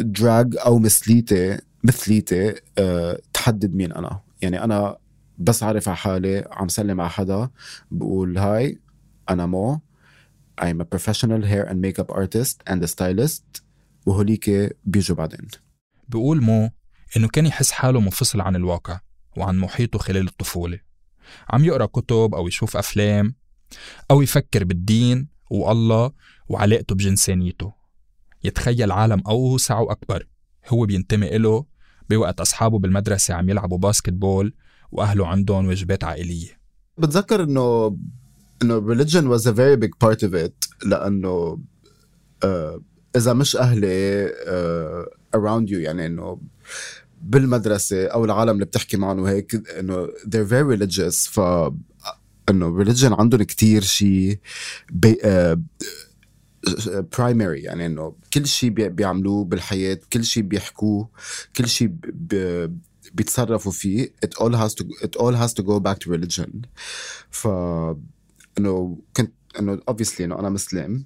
دراج 0.00 0.56
أو 0.56 0.78
مثليتي 0.78 1.58
مثليتي 1.84 2.54
uh, 2.54 2.60
تحدد 3.32 3.74
مين 3.74 3.92
أنا. 3.92 4.20
يعني 4.42 4.64
أنا 4.64 4.96
بس 5.38 5.62
عارف 5.62 5.88
على 5.88 5.96
حالي 5.96 6.48
عم 6.50 6.68
سلم 6.68 7.00
على 7.00 7.10
حدا 7.10 7.50
بقول 7.90 8.38
هاي 8.38 8.80
أنا 9.30 9.46
مو. 9.46 9.80
I'm 10.60 10.80
a 10.80 10.84
professional 10.84 11.42
hair 11.44 11.64
and 11.68 11.80
makeup 11.80 12.10
artist 12.10 12.56
and 12.70 12.82
a 12.82 12.86
stylist 12.86 13.62
وهوليك 14.06 14.76
بيجوا 14.84 15.16
بعدين. 15.16 15.48
بيقول 16.08 16.42
مو 16.42 16.70
إنه 17.16 17.28
كان 17.28 17.46
يحس 17.46 17.70
حاله 17.70 18.00
منفصل 18.00 18.40
عن 18.40 18.56
الواقع 18.56 19.00
وعن 19.36 19.58
محيطه 19.58 19.98
خلال 19.98 20.26
الطفولة. 20.26 20.80
عم 21.50 21.64
يقرأ 21.64 21.86
كتب 21.86 22.34
أو 22.34 22.48
يشوف 22.48 22.76
أفلام 22.76 23.34
أو 24.10 24.22
يفكر 24.22 24.64
بالدين 24.64 25.28
والله 25.50 26.12
وعلاقته 26.48 26.94
بجنسانيته. 26.94 27.72
يتخيل 28.46 28.92
عالم 28.92 29.22
أوسع 29.26 29.78
وأكبر. 29.78 30.26
هو 30.68 30.86
بينتمي 30.86 31.36
إله 31.36 31.64
بوقت 32.10 32.40
أصحابه 32.40 32.78
بالمدرسة 32.78 33.34
عم 33.34 33.50
يلعبوا 33.50 33.78
باسكت 33.78 34.12
بول 34.12 34.54
وأهله 34.92 35.26
عندهم 35.26 35.66
واجبات 35.66 36.04
عائلية. 36.04 36.58
بتذكر 36.98 37.42
إنه 37.42 37.96
إنه 38.62 38.94
religion 38.94 39.24
was 39.28 39.46
a 39.46 39.52
very 39.52 39.76
big 39.76 39.98
part 40.04 40.22
of 40.22 40.34
it 40.34 40.86
لأنه 40.86 41.58
آه 42.44 42.80
إذا 43.16 43.32
مش 43.32 43.56
أهلي 43.56 44.26
آه 44.46 45.06
around 45.36 45.68
you 45.68 45.76
يعني 45.76 46.06
إنه 46.06 46.40
بالمدرسة 47.22 48.06
أو 48.06 48.24
العالم 48.24 48.50
اللي 48.50 48.64
بتحكي 48.64 48.96
معهم 48.96 49.18
وهيك 49.18 49.54
إنه 49.78 50.06
they're 50.06 50.48
very 50.50 50.78
religious 50.78 51.28
ف 51.28 51.40
إنه 52.50 52.84
religion 52.84 53.20
عندهم 53.20 53.42
كتير 53.42 53.82
شيء 53.82 54.38
برايمري 57.18 57.60
يعني 57.60 57.86
إنه 57.86 58.14
كل 58.34 58.46
شيء 58.46 58.70
بي- 58.70 58.88
بيعملوه 58.88 59.44
بالحياة 59.44 59.98
كل 60.12 60.24
شيء 60.24 60.42
بيحكوه 60.42 61.08
كل 61.56 61.68
شيء 61.68 61.92
بيتصرفوا 63.14 63.72
فيه. 63.72 64.12
It 64.26 64.30
all 64.42 64.52
has 64.52 64.74
to 64.74 64.84
it 65.04 65.16
all 65.20 65.34
has 65.34 65.52
to 65.54 65.62
go 65.62 65.80
back 65.80 65.98
to 65.98 66.10
religion. 66.10 66.50
ف 67.30 67.48
إنه 68.58 68.98
كنت 69.16 69.32
إنه 69.58 69.80
obviously 69.90 70.20
إنه 70.20 70.38
أنا 70.38 70.48
مسلم. 70.48 71.04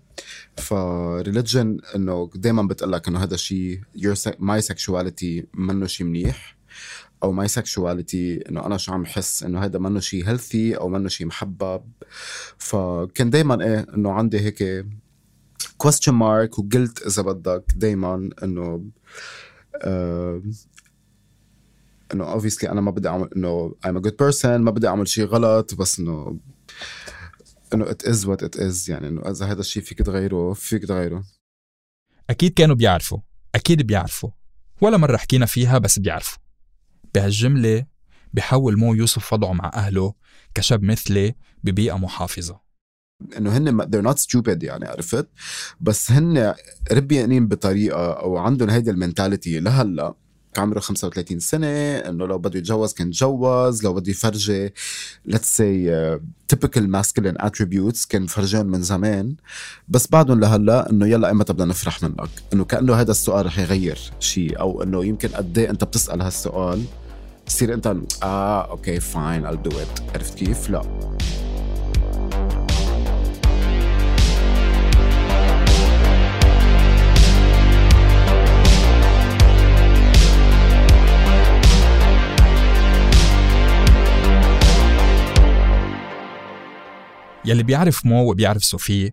ف 0.57 0.75
religion 1.23 1.95
إنه 1.97 2.31
دائما 2.35 2.63
بتقول 2.63 2.93
لك 2.93 3.09
إنه 3.09 3.23
هذا 3.23 3.35
الشيء 3.35 3.81
your 3.97 4.15
my 4.41 4.61
sexuality 4.73 5.45
منه 5.55 5.87
شيء 5.87 6.07
منيح. 6.07 6.57
أو 7.23 7.45
my 7.45 7.49
sexuality 7.49 8.49
إنه 8.49 8.67
أنا 8.67 8.77
شو 8.77 8.93
عم 8.93 9.07
حس 9.07 9.43
إنه 9.43 9.65
هذا 9.65 9.79
منه 9.79 10.01
شيء 10.01 10.25
healthy 10.25 10.79
أو 10.81 10.89
منه 10.89 11.09
شيء 11.09 11.27
محبب. 11.27 11.83
فكان 12.59 13.31
دائما 13.31 13.65
إيه 13.65 13.87
إنه 13.95 14.13
عندي 14.13 14.41
هيك 14.41 14.87
question 15.63 16.13
mark 16.13 16.59
وقلت 16.59 17.07
إذا 17.07 17.23
بدك 17.23 17.65
دائما 17.77 18.31
إنه 18.43 18.91
آه 19.83 20.43
إنه 22.15 22.41
obviously 22.41 22.65
أنا 22.65 22.81
ما 22.81 22.91
بدي 22.91 23.09
أعمل 23.09 23.29
إنه 23.37 23.75
I'm 23.87 23.97
a 23.97 24.01
good 24.01 24.15
person 24.15 24.45
ما 24.45 24.71
بدي 24.71 24.89
أعمل 24.89 25.09
شيء 25.09 25.25
غلط 25.25 25.75
بس 25.75 25.99
إنه 25.99 26.41
إنه 27.75 27.85
it 27.91 28.07
is 28.07 28.27
what 28.27 28.47
it 28.47 28.61
is 28.61 28.89
يعني 28.89 29.09
إنه 29.09 29.31
إذا 29.31 29.47
هذا 29.47 29.61
الشيء 29.61 29.83
فيك 29.83 29.99
تغيره 29.99 30.53
فيك 30.53 30.87
تغيره. 30.87 31.25
أكيد 32.31 32.55
كانوا 32.55 32.77
بيعرفوا 32.77 33.19
أكيد 33.55 33.83
بيعرفوا. 33.83 34.31
ولا 34.81 34.97
مرة 34.97 35.17
حكينا 35.17 35.47
فيها 35.47 35.79
بس 35.79 35.99
بيعرفوا. 35.99 36.43
بهالجملة 37.15 37.87
بحول 38.33 38.79
مو 38.79 38.95
يوسف 38.95 39.33
وضعه 39.33 39.53
مع 39.53 39.71
أهله 39.75 40.15
كشاب 40.55 40.83
مثلي 40.83 41.35
ببيئة 41.65 41.99
محافظة. 41.99 42.70
إنه 43.39 43.57
هن 43.57 43.83
they're 43.83 44.13
not 44.13 44.19
stupid 44.19 44.63
يعني 44.65 44.85
عرفت؟ 44.89 45.29
بس 45.81 46.11
هن 46.11 46.55
ربيانين 46.93 47.49
بطريقة 47.49 48.13
أو 48.13 48.37
عندهم 48.37 48.71
هيدي 48.71 48.91
المنتاليتي 48.91 49.61
لهلأ 49.61 50.15
عمره 50.59 50.81
35 50.81 51.41
سنة 51.41 51.67
إنه 51.99 52.27
لو 52.27 52.39
بده 52.39 52.59
يتجوز 52.59 52.93
كان 52.93 53.11
تجوز 53.11 53.85
لو 53.85 53.95
بده 53.95 54.11
يفرجي 54.11 54.69
let's 55.29 55.47
say 55.59 55.87
uh, 55.89 56.21
typical 56.53 56.83
masculine 56.83 57.47
attributes 57.47 58.07
كان 58.09 58.27
فرجيهم 58.27 58.67
من 58.67 58.83
زمان. 58.83 59.37
بس 59.89 60.07
بعدهم 60.11 60.41
لهلأ 60.41 60.91
إنه 60.91 61.07
يلا 61.07 61.29
ايمتى 61.29 61.53
بدنا 61.53 61.65
نفرح 61.65 62.03
منك. 62.03 62.29
إنه 62.53 62.65
كأنه 62.65 62.95
هذا 62.95 63.11
السؤال 63.11 63.47
رح 63.47 63.59
يغير 63.59 63.99
شيء 64.21 64.61
أو 64.61 64.83
إنه 64.83 65.05
يمكن 65.05 65.29
قد 65.29 65.59
إيه 65.59 65.71
أنت 65.71 65.85
بتسأل 65.85 66.23
هالسؤال 66.23 66.85
تصير 67.47 67.75
أنت 67.75 67.97
آه 68.23 68.71
okay 68.71 69.01
fine 69.01 69.47
I'll 69.49 69.71
do 69.71 69.73
it. 69.75 70.15
عرفت 70.15 70.35
كيف؟ 70.39 70.71
لا. 70.71 70.83
يلي 87.51 87.63
بيعرف 87.63 88.07
مو 88.07 88.31
وبيعرف 88.31 88.63
صوفي 88.63 89.13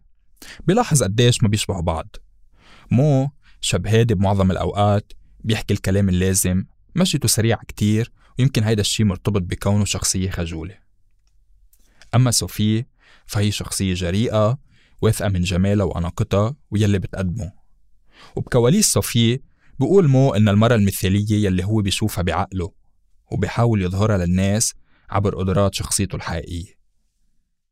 بيلاحظ 0.67 1.03
قديش 1.03 1.44
ما 1.44 1.50
بيشبهوا 1.50 1.82
بعض. 1.82 2.15
مو 2.91 3.32
شاب 3.62 3.88
هادي 3.88 4.15
بمعظم 4.15 4.51
الأوقات 4.51 5.13
بيحكي 5.39 5.74
الكلام 5.74 6.10
اللازم 6.10 6.65
مشيته 6.96 7.27
سريعة 7.27 7.60
كتير 7.67 8.12
ويمكن 8.39 8.63
هيدا 8.63 8.82
الشي 8.82 9.03
مرتبط 9.03 9.41
بكونه 9.41 9.86
شخصية 9.86 10.29
خجولة. 10.29 10.77
أما 12.15 12.32
صوفي 12.32 12.86
فهي 13.25 13.51
شخصية 13.51 13.94
جريئة 13.94 14.58
واثقة 15.01 15.29
من 15.29 15.41
جمالها 15.41 15.86
وأناقتها 15.86 16.56
ويلي 16.72 17.00
بتقدمه. 17.00 17.51
وبكواليس 18.36 18.91
صوفي 18.94 19.39
بيقول 19.79 20.08
مو 20.08 20.34
إن 20.34 20.50
المرأة 20.50 20.75
المثالية 20.75 21.46
يلي 21.46 21.63
هو 21.63 21.82
بيشوفها 21.82 22.22
بعقله 22.22 22.72
وبيحاول 23.32 23.82
يظهرها 23.82 24.17
للناس 24.17 24.74
عبر 25.10 25.36
قدرات 25.36 25.75
شخصيته 25.75 26.15
الحقيقية. 26.15 26.76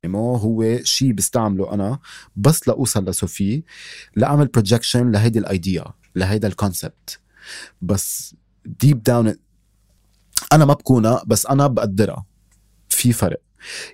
مو 0.07 0.35
هو 0.35 0.79
شيء 0.83 1.11
بستعمله 1.11 1.73
أنا 1.73 1.99
بس 2.35 2.67
لأوصل 2.67 3.05
لصوفي 3.09 3.63
لأعمل 4.15 4.47
projection 4.47 5.11
لهيدي 5.11 5.39
ال 5.39 5.49
idea 5.49 5.85
لهيدا 6.15 6.47
ال 6.47 6.56
concept 6.56 7.19
بس 7.81 8.35
deep 8.65 9.03
down 9.03 9.35
أنا 10.53 10.65
ما 10.65 10.73
بكونها 10.73 11.23
بس 11.27 11.45
أنا 11.45 11.67
بقدرها. 11.67 12.25
في 12.89 13.13
فرق. 13.13 13.41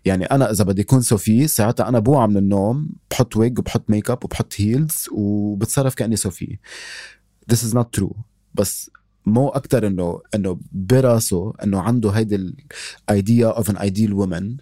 يعني 0.06 0.26
أنا 0.26 0.52
إذا 0.52 0.64
بدي 0.64 0.82
أكون 0.82 1.02
صوفي 1.02 1.48
ساعتها 1.48 1.90
أنا 1.90 2.00
بوعى 2.00 2.28
من 2.28 2.38
النوم 2.38 2.90
بحط 3.12 3.38
ويج 3.38 3.60
وبحط 3.60 3.90
ميك 3.90 4.10
اب 4.10 4.26
وبحط 4.26 4.54
heels 4.58 5.06
وبتصرف 5.12 5.96
كأني 5.96 6.16
صوفي 6.16 6.58
this 7.54 7.58
is 7.58 7.74
not 7.74 7.86
true. 8.00 8.16
بس 8.54 8.92
مو 9.26 9.50
أكتر 9.50 9.88
إنه 9.88 10.22
إنه 10.36 10.60
براسه 10.72 11.54
إنه 11.64 11.82
عنده 11.82 12.10
هيدي 12.10 12.54
ال 13.10 13.17
idea 13.17 13.48
of 13.48 13.70
an 13.70 13.78
ideal 13.78 14.14
woman 14.14 14.58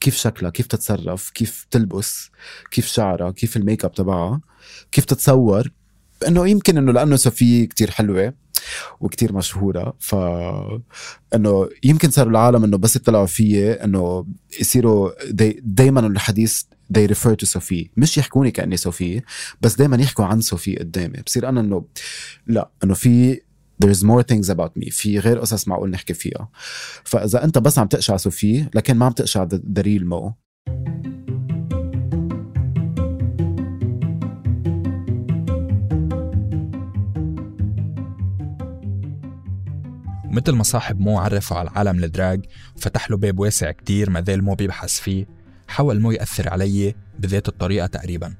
كيف 0.00 0.16
شكلها 0.16 0.50
كيف 0.50 0.66
تتصرف 0.66 1.30
كيف 1.30 1.66
تلبس 1.70 2.30
كيف 2.70 2.86
شعرها 2.86 3.30
كيف 3.30 3.56
الميك 3.56 3.84
اب 3.84 3.92
تبعها 3.92 4.40
كيف 4.92 5.04
تتصور. 5.04 5.70
إنه 6.28 6.48
يمكن 6.48 6.78
إنه 6.78 6.92
لأنه 6.92 7.16
صوفي 7.16 7.68
كتير 7.68 7.90
حلوة 7.90 8.34
وكتير 9.00 9.32
مشهورة 9.32 9.96
ف 10.00 10.14
إنه 11.34 11.68
يمكن 11.84 12.10
صاروا 12.10 12.30
العالم 12.30 12.64
إنه 12.64 12.78
بس 12.78 12.96
يطلعوا 12.96 13.26
فيي 13.26 13.72
إنه 13.72 14.26
يصيروا 14.60 15.10
داي 15.30 15.60
دايما 15.62 16.06
الحديث 16.06 16.62
they 16.98 17.08
refer 17.08 17.34
to 17.42 17.44
صوفي 17.44 17.90
مش 17.96 18.18
يحكوني 18.18 18.50
كأني 18.50 18.76
صوفي 18.76 19.22
بس 19.60 19.74
دايما 19.74 19.96
يحكوا 19.96 20.24
عن 20.24 20.40
صوفي 20.40 20.76
قدامي. 20.76 21.22
بصير 21.26 21.48
أنا 21.48 21.60
إنه 21.60 21.84
لا 22.46 22.70
إنه 22.84 22.94
في 22.94 23.40
there's 23.84 24.02
more 24.02 24.22
things 24.22 24.48
about 24.50 24.72
me. 24.76 24.90
في 24.90 25.18
غير 25.18 25.38
قصص 25.38 25.68
معقول 25.68 25.90
نحكي 25.90 26.14
فيها. 26.14 26.48
فإذا 27.04 27.44
أنت 27.44 27.58
بس 27.58 27.78
عم 27.78 27.86
تقشع 27.86 28.16
صوفي 28.16 28.66
لكن 28.74 28.96
ما 28.96 29.06
عم 29.06 29.12
تقشع 29.12 29.48
the 29.48 29.82
real 29.82 30.02
مو 30.02 30.34
ومثل 40.36 40.52
ما 40.52 40.62
صاحب 40.62 41.00
مو 41.00 41.18
عرفه 41.18 41.56
على 41.56 41.70
العالم 41.70 42.04
الدراج 42.04 42.44
وفتح 42.76 43.10
له 43.10 43.16
باب 43.16 43.38
واسع 43.38 43.70
كتير 43.70 44.10
ما 44.10 44.24
زال 44.26 44.44
مو 44.44 44.54
بيبحث 44.54 45.00
فيه 45.00 45.26
حاول 45.68 46.00
مو 46.00 46.10
يأثر 46.12 46.48
علي 46.48 46.94
بذات 47.18 47.48
الطريقة 47.48 47.86
تقريبا. 47.86 48.34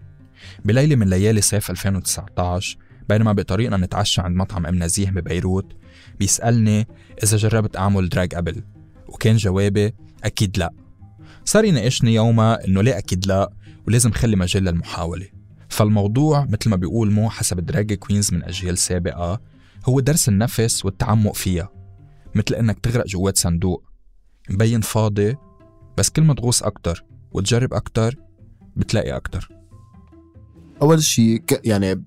بليلة 0.64 0.96
من 0.96 1.08
ليالي 1.08 1.40
صيف 1.40 1.70
2019 1.70 2.78
بينما 3.08 3.32
بطريقنا 3.32 3.76
نتعشى 3.76 4.20
عند 4.20 4.36
مطعم 4.36 4.66
أم 4.66 4.82
نزيه 4.82 5.10
ببيروت 5.10 5.72
بيسألني 6.18 6.86
إذا 7.22 7.36
جربت 7.36 7.76
أعمل 7.76 8.08
drag 8.08 8.34
قبل 8.34 8.62
وكان 9.08 9.36
جوابي 9.36 9.94
أكيد 10.24 10.58
لا. 10.58 10.70
صار 11.44 11.64
يناقشني 11.64 12.14
يومها 12.14 12.64
إنه 12.64 12.82
ليه 12.82 12.98
أكيد 12.98 13.26
لا 13.26 13.52
ولازم 13.88 14.10
خلي 14.10 14.36
مجال 14.36 14.64
للمحاولة. 14.64 15.26
فالموضوع 15.68 16.44
مثل 16.44 16.70
ما 16.70 16.76
بيقول 16.76 17.10
مو 17.10 17.30
حسب 17.30 17.66
drag 17.66 17.92
queens 17.92 18.34
من 18.34 18.44
أجيال 18.44 18.78
سابقة 18.78 19.40
هو 19.84 20.00
درس 20.00 20.28
النفس 20.28 20.84
والتعمق 20.84 21.34
فيها 21.34 21.68
مثل 22.34 22.54
إنك 22.54 22.78
تغرق 22.78 23.06
جوات 23.06 23.38
صندوق. 23.38 23.84
مبين 24.50 24.80
فاضي 24.80 25.36
بس 25.98 26.10
كل 26.10 26.22
ما 26.22 26.34
تغوص 26.34 26.62
أكتر 26.62 27.04
وتجرب 27.32 27.74
أكتر 27.74 28.16
بتلاقي 28.76 29.16
أكتر. 29.16 29.48
أول 30.82 31.02
شيء. 31.02 31.42
يعني 31.64 32.04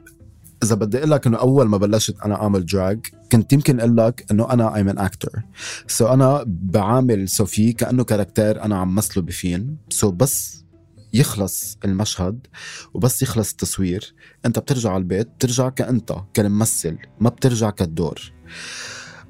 إذا 0.63 0.75
بدي 0.75 0.97
أقول 0.97 1.11
لك 1.11 1.27
إنه 1.27 1.37
أول 1.37 1.67
ما 1.67 1.77
بلشت 1.77 2.19
أنا 2.25 2.35
أعمل 2.35 2.65
drag 2.65 3.05
كنت 3.31 3.53
يمكن 3.53 3.79
أقول 3.79 3.97
لك 3.97 4.25
إنه 4.31 4.53
أنا 4.53 4.75
I'm 4.75 4.89
an 4.89 4.99
actor 4.99 5.41
so 5.87 6.07
أنا 6.07 6.43
بعامل 6.47 7.29
صوفي 7.29 7.73
كأنه 7.73 8.03
character 8.03 8.63
أنا 8.63 8.77
عم 8.77 8.95
مثله 8.95 9.23
بفيلم 9.23 10.09
so 10.09 10.11
so 10.11 10.13
بس 10.13 10.59
يخلص 11.13 11.77
المشهد 11.85 12.47
وبس 12.93 13.21
يخلص 13.21 13.51
التصوير. 13.51 14.13
أنت 14.45 14.59
بترجع 14.59 14.89
على 14.89 15.01
البيت 15.01 15.27
بترجع 15.27 15.69
كأنت 15.69 16.15
كالممثل 16.33 16.97
ما 17.19 17.29
بترجع 17.29 17.69
كالدور. 17.69 18.31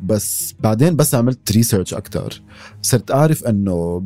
بس 0.03 0.53
بعدين 0.59 0.95
بس 0.95 1.15
عملت 1.15 1.51
research 1.51 1.93
أكتر. 1.93 2.41
صرت 2.81 3.11
أعرف 3.11 3.43
إنه 3.43 4.05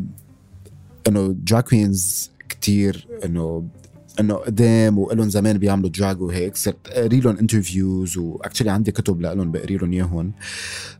إنه 1.07 1.35
drag 1.37 1.63
queens 1.63 2.31
كتير 2.49 3.07
إنه 3.25 3.67
انه 4.19 4.33
قدام 4.33 4.97
والهم 4.97 5.29
زمان 5.29 5.57
بيعملوا 5.57 5.89
drag 5.89 6.21
وهيك 6.21 6.55
صرت 6.55 6.87
أقري 6.87 7.19
لهم 7.19 7.37
interviews 7.37 8.17
و 8.17 8.23
actually 8.23 8.69
عندي 8.69 8.91
كتب 8.91 9.21
لهم 9.21 9.51
بقري 9.51 9.77
لهم 9.77 9.93
إياهم. 9.93 10.33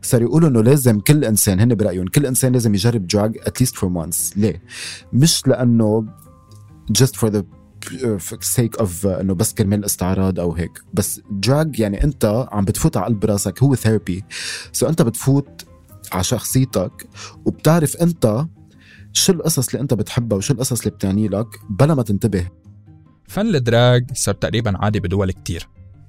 صاروا 0.02 0.28
يقولوا 0.28 0.48
إنه 0.48 0.62
لازم 0.62 1.00
كل 1.00 1.24
إنسان 1.24 1.60
هن 1.60 1.74
برأيهم 1.74 2.06
كل 2.06 2.26
إنسان 2.26 2.52
لازم 2.52 2.74
يجرب 2.74 3.06
drag 3.06 3.38
at 3.42 3.52
least 3.52 3.76
four 3.76 3.90
months 3.90 4.36
ليه؟ 4.36 4.62
مش 5.12 5.46
لأنه 5.46 6.06
just 6.98 7.16
for 7.20 7.28
the 7.30 7.42
sake 8.56 8.82
of 8.82 9.06
إنه 9.06 9.34
بس 9.34 9.54
كرمال 9.54 9.84
استعراض 9.84 10.40
أو 10.40 10.52
هيك. 10.52 10.82
بس 10.94 11.20
drag 11.30 11.80
يعني 11.80 12.04
أنت 12.04 12.48
عم 12.52 12.64
بتفوت 12.64 12.96
على 12.96 13.06
قلب 13.06 13.24
راسك 13.24 13.62
هو 13.62 13.74
therapy 13.74 14.24
so 14.72 14.88
أنت 14.88 15.02
بتفوت 15.02 15.64
على 16.12 16.24
شخصيتك 16.24 17.08
وبتعرف 17.44 17.96
أنت 17.96 18.46
شو 19.12 19.32
القصص 19.32 19.68
اللي 19.68 19.80
أنت 19.80 19.94
بتحبها 19.94 20.38
وشو 20.38 20.54
القصص 20.54 20.78
اللي 20.78 20.90
بتعني 20.90 21.28
لك 21.28 21.46
بلا 21.70 21.94
ما 21.94 22.02
تنتبه. 22.02 22.48
فن 23.28 23.54
ال 23.54 23.65
drag 23.65 24.10
صار 24.12 24.34
تقريبا 24.34 24.78
عادي 24.78 25.00
بدول 25.00 25.30
كتير. 25.30 25.68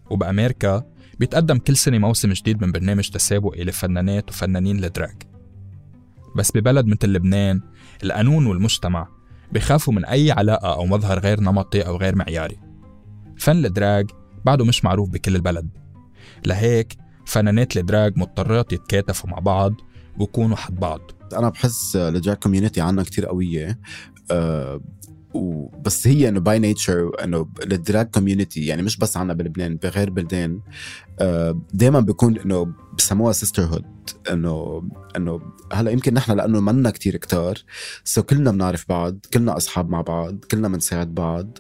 وبأمريكا 0.10 0.84
بيتقدم 1.20 1.58
كل 1.58 1.76
سنة 1.76 1.98
موسم 1.98 2.34
جديد 2.34 2.62
من 2.62 2.72
برنامج 2.72 3.10
تسابقي 3.10 3.64
لفنانات 3.64 4.30
وفنانين 4.30 4.84
ال 4.84 4.90
drag 4.90 5.16
بس 6.36 6.52
ببلد 6.52 6.86
مثل 6.86 7.08
لبنان 7.08 7.62
القانون 8.04 8.46
والمجتمع 8.46 9.08
بخافوا 9.52 9.94
من 9.94 10.06
أي 10.06 10.32
علاقة 10.32 10.74
أو 10.74 10.86
مظهر 10.86 11.20
غير 11.20 11.42
نمطي 11.42 11.82
أو 11.82 11.98
غير 11.98 12.16
معياري. 12.16 12.60
فن 13.38 13.66
ال 13.66 13.75
drag 13.75 14.12
بعده 14.46 14.66
مش 14.66 14.86
معروف 14.86 15.10
بكل 15.10 15.36
البلد. 15.36 15.70
لهيك 16.46 16.98
فنانات 17.26 17.78
ال 17.78 17.86
drag 17.86 18.18
مضطرات 18.18 18.74
يتكاتفوا 18.74 19.30
مع 19.30 19.40
بعض 19.40 19.74
ويكونوا 20.20 20.58
حد 20.58 20.80
بعض. 20.80 21.02
أنا 21.34 21.50
بحس 21.50 21.96
ال 21.96 22.04
drag 22.04 22.38
community 22.38 22.82
عنا 22.82 23.04
كتير 23.04 23.26
قوية. 23.26 23.80
أه 24.32 24.82
بس 25.86 26.08
هي 26.08 26.30
إنه 26.30 26.40
by 26.40 26.60
nature 26.60 27.24
إنه 27.24 27.50
ال 27.64 27.72
drag 27.72 28.06
community 28.06 28.66
يعني 28.66 28.82
مش 28.82 28.98
بس 28.98 29.18
عنا 29.18 29.34
بلبنان 29.34 29.76
بغير 29.76 30.10
بلدان 30.10 30.60
أه 31.20 31.62
دائما 31.74 32.00
بيكون 32.00 32.40
إنه 32.40 32.74
بسموها 32.98 33.34
sisterhood 33.34 33.86
إنه 34.32 34.84
إنه 35.16 35.42
هلأ 35.74 35.92
يمكن 35.92 36.14
نحن 36.14 36.32
لأنه 36.32 36.60
منا 36.60 36.90
كتير 36.90 37.18
كتار 37.18 37.58
so 38.04 38.24
كلنا 38.24 38.52
بنعرف 38.52 38.86
بعض 38.90 39.18
كلنا 39.34 39.58
أصحاب 39.58 39.90
مع 39.90 40.02
بعض 40.02 40.46
كلنا 40.46 40.68
بنساعد 40.68 41.16
بعض. 41.16 41.58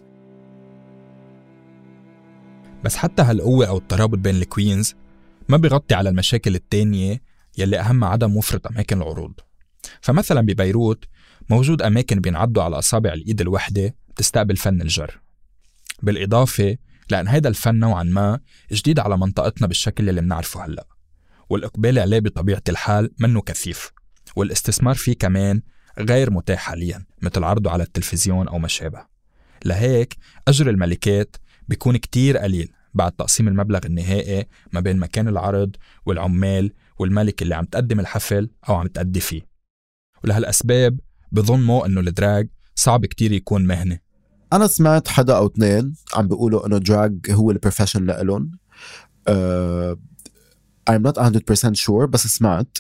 بس 2.84 2.96
حتى 2.96 3.22
هالقوة 3.22 3.68
أو 3.68 3.78
الترابط 3.78 4.18
بين 4.18 4.36
الكوينز 4.36 4.96
ما 5.50 5.58
بيغطي 5.58 5.96
على 5.96 6.10
المشاكل 6.10 6.56
التانية 6.56 7.22
يلي 7.58 7.80
أهمها 7.80 8.10
عدم 8.10 8.38
وفرة 8.38 8.62
أماكن 8.72 8.98
العروض. 9.02 9.34
فمثلا 10.02 10.42
ببيروت 10.42 11.06
موجود 11.50 11.82
أماكن 11.82 12.20
بينعدوا 12.20 12.64
على 12.64 12.80
أصابع 12.80 13.14
الإيد 13.14 13.42
الوحدة 13.42 13.96
بتستقبل 14.10 14.56
فن 14.58 14.82
الجر. 14.82 15.20
بالإضافة 16.04 16.78
لأن 17.10 17.28
هيدا 17.28 17.50
الفن 17.50 17.76
نوعا 17.76 18.04
ما 18.04 18.40
جديد 18.72 19.00
على 19.00 19.18
منطقتنا 19.18 19.68
بالشكل 19.68 20.10
اللي 20.10 20.22
بنعرفه 20.22 20.66
هلأ 20.66 20.88
والإقبال 21.50 22.00
عليه 22.00 22.20
بطبيعة 22.20 22.64
الحال 22.70 23.12
منه 23.20 23.42
كثيف 23.42 23.92
والاستثمار 24.36 24.96
فيه 24.96 25.14
كمان 25.14 25.62
غير 26.00 26.32
متاح 26.32 26.60
حاليا 26.60 27.06
مثل 27.22 27.44
عرضه 27.44 27.72
على 27.72 27.84
التلفزيون 27.84 28.48
أو 28.48 28.60
ما 28.60 28.68
شابه 28.68 29.06
لهيك 29.66 30.18
أجر 30.48 30.70
الملكات 30.70 31.36
بيكون 31.68 31.98
كتير 31.98 32.38
قليل 32.38 32.72
بعد 32.94 33.12
تقسيم 33.12 33.48
المبلغ 33.48 33.80
النهائي 33.86 34.46
ما 34.72 34.80
بين 34.80 34.98
مكان 34.98 35.28
العرض 35.28 35.76
والعمال 36.06 36.72
والملك 37.00 37.42
اللي 37.42 37.56
عم 37.56 37.66
تقدم 37.66 38.00
الحفل 38.00 38.50
أو 38.70 38.76
عم 38.76 38.88
تأدي 38.88 39.20
فيه. 39.20 39.42
ولهالأسباب 40.24 41.00
بظن 41.32 41.62
مو 41.62 41.86
إنه 41.86 42.00
ال 42.00 42.10
drag 42.10 42.50
صعب 42.76 43.06
كتير 43.06 43.32
يكون 43.32 43.66
مهنة. 43.66 44.00
أنا 44.54 44.68
سمعت 44.68 45.08
حدا 45.08 45.38
أو 45.38 45.48
اثنين 45.48 45.94
عم 46.16 46.28
بيقولوا 46.28 46.68
إنه 46.68 46.78
drag 46.78 47.18
هو 47.30 47.52
ال 47.52 47.57
profession 47.57 48.06
لإلهم. 48.06 48.52
uh, 49.30 49.96
I'm 50.90 51.02
not 51.02 51.18
100% 51.18 51.74
sure 51.74 52.06
بس 52.06 52.28
سمعت. 52.28 52.78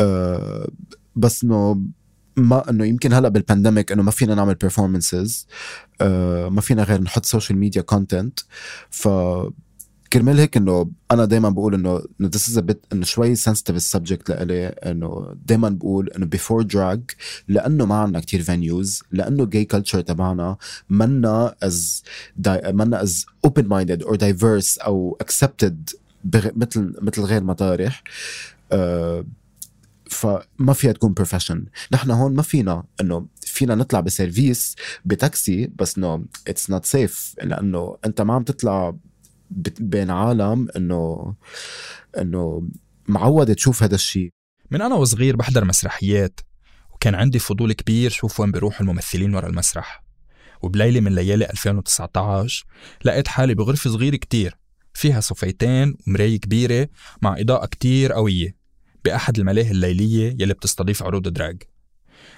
uh, 0.00 0.70
بس 1.16 1.44
إنه 1.44 1.82
ما 2.36 2.70
إنه 2.70 2.86
يمكن 2.86 3.12
هلأ 3.12 3.28
بال 3.28 3.41
pandemic 3.41 3.92
إنه 3.92 4.02
ما 4.02 4.10
فينا 4.10 4.34
نعمل 4.34 4.54
performances 4.54 5.46
uh, 6.02 6.04
ما 6.48 6.60
فينا 6.60 6.82
غير 6.82 7.02
نحط 7.02 7.24
social 7.24 7.58
media 7.58 7.82
content 7.82 8.40
ف 8.90 9.08
كرمال 10.12 10.38
هيك 10.38 10.56
إنه 10.56 10.90
أنا 11.10 11.24
دائما 11.24 11.48
بقول 11.48 11.74
إنه 11.74 11.98
is 12.36 12.58
a 12.58 12.62
bit 12.62 12.76
إنه 12.92 13.04
شوي 13.04 13.36
sensitive 13.36 13.70
ال 13.70 13.77
subject 13.77 14.30
لإلي 14.30 14.66
إنه 14.66 15.36
دائما 15.46 15.68
بقول 15.68 16.08
إنه 16.08 16.26
before 16.36 16.64
drag 16.64 17.14
لأنه 17.48 17.86
ما 17.86 17.94
عندنا 17.94 18.20
كتير 18.20 18.42
venues 18.42 19.02
لأنه 19.12 19.46
gay 19.46 19.76
culture 19.76 20.00
تبعنا 20.00 20.56
منا 20.90 21.54
as 21.64 22.02
منا 22.66 23.02
as 23.04 23.24
open 23.46 23.64
minded 23.64 24.02
or 24.06 24.16
diverse 24.16 24.84
أو 24.86 25.18
بغ... 26.24 26.48
مثل 26.56 26.94
مثل 27.02 27.22
غير 27.22 27.44
مطارح. 27.44 28.02
uh, 28.72 29.24
فما 30.10 30.72
فيها 30.72 30.92
تكون 30.92 31.12
profession 31.12 31.64
نحن 31.92 32.10
هون 32.10 32.34
ما 32.34 32.42
فينا 32.42 32.84
إنه 33.00 33.26
فينا 33.40 33.74
نطلع 33.74 34.00
بسيرفيس 34.00 34.76
بتاكسي 35.04 35.70
بس 35.78 35.98
انه 35.98 36.24
it's 36.48 36.70
not 36.70 36.84
safe 36.84 37.34
لأنه 37.42 37.96
أنت 38.04 38.20
ما 38.20 38.34
عم 38.34 38.42
تطلع 38.42 38.94
بين 39.80 40.10
عالم 40.10 40.68
إنه 40.76 41.34
إنه 42.18 42.68
معودة 43.08 43.54
تشوف 43.54 43.82
هذا 43.82 43.94
الشيء. 43.94 44.30
من 44.70 44.82
أنا 44.82 44.94
وصغير 44.94 45.36
بحضر 45.36 45.64
مسرحيات 45.64 46.40
وكان 46.94 47.14
عندي 47.14 47.38
فضول 47.38 47.72
كبير 47.72 48.10
شوف 48.10 48.40
وين 48.40 48.52
بيروحوا 48.52 48.80
الممثلين 48.80 49.34
ورا 49.34 49.48
المسرح. 49.48 50.04
وبليلة 50.62 51.00
من 51.00 51.14
ليالي 51.14 51.44
2019 51.50 52.64
لقيت 53.04 53.28
حالي 53.28 53.54
بغرفة 53.54 53.90
صغيرة 53.90 54.16
كتير 54.16 54.56
فيها 54.94 55.20
صفيتين 55.20 55.94
ومراية 56.06 56.40
كبيرة 56.40 56.88
مع 57.22 57.36
إضاءة 57.38 57.66
كتير 57.66 58.12
قوية 58.12 58.56
بأحد 59.04 59.38
الملاهي 59.38 59.70
الليلية 59.70 60.36
يلي 60.40 60.54
بتستضيف 60.54 61.02
عروض 61.02 61.28
دراج. 61.28 61.62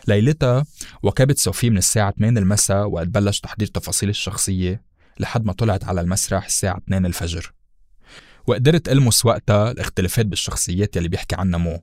ليلتها 0.09 0.65
وكبت 1.03 1.39
صوفي 1.39 1.71
من 1.71 1.79
الساعة 1.79 2.15
8 2.19 2.41
المساء 2.41 2.87
وقت 2.87 3.07
بلش 3.09 3.41
تحضير 3.41 3.69
تفاصيل 3.69 4.09
الشخصية. 4.09 4.83
لحد 5.21 5.45
ما 5.45 5.53
طلعت 5.53 5.85
على 5.85 6.01
المسرح 6.01 6.45
الساعة 6.45 6.77
2 6.77 7.07
الفجر. 7.07 7.53
وقدرت 8.47 8.89
ألمس 8.89 9.27
وقتها 9.27 9.71
الاختلافات 9.71 10.27
بالشخصيات 10.27 10.97
يلي 10.97 11.09
بيحكي 11.09 11.37
عنها 11.37 11.59
مو 11.59 11.83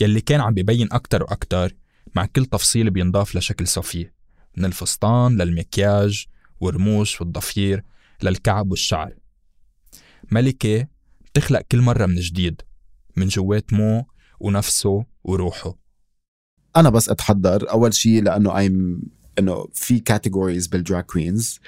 يلي 0.00 0.20
كان 0.20 0.40
عم 0.40 0.54
ببين 0.54 0.88
أكتر 0.92 1.22
وأكتر 1.22 1.74
مع 2.14 2.26
كل 2.26 2.46
تفصيل 2.46 2.90
بينضاف 2.90 3.36
لشكل 3.36 3.66
صوفي 3.66 4.10
من 4.56 4.64
الفستان 4.64 5.36
للمكياج 5.36 6.26
والرموش 6.60 7.20
والضفير 7.20 7.84
للكعب 8.22 8.70
والشعر. 8.70 9.14
ملكة 10.30 10.86
بتخلق 11.20 11.60
كل 11.60 11.80
مرة 11.80 12.06
من 12.06 12.14
جديد 12.14 12.62
من 13.16 13.28
جوات 13.28 13.72
مو 13.72 14.06
ونفسه 14.40 15.04
وروحه. 15.24 15.74
أنا 16.76 16.90
بس 16.90 17.08
أتحضر 17.08 17.70
أول 17.70 17.94
شيء 17.94 18.22
لأنه 18.22 18.50
I'm 18.50 19.02
إنه 19.38 19.68
في 19.74 19.98
categories 19.98 20.66
بال 20.66 20.79
drag 20.79 21.04
queens 21.04 21.60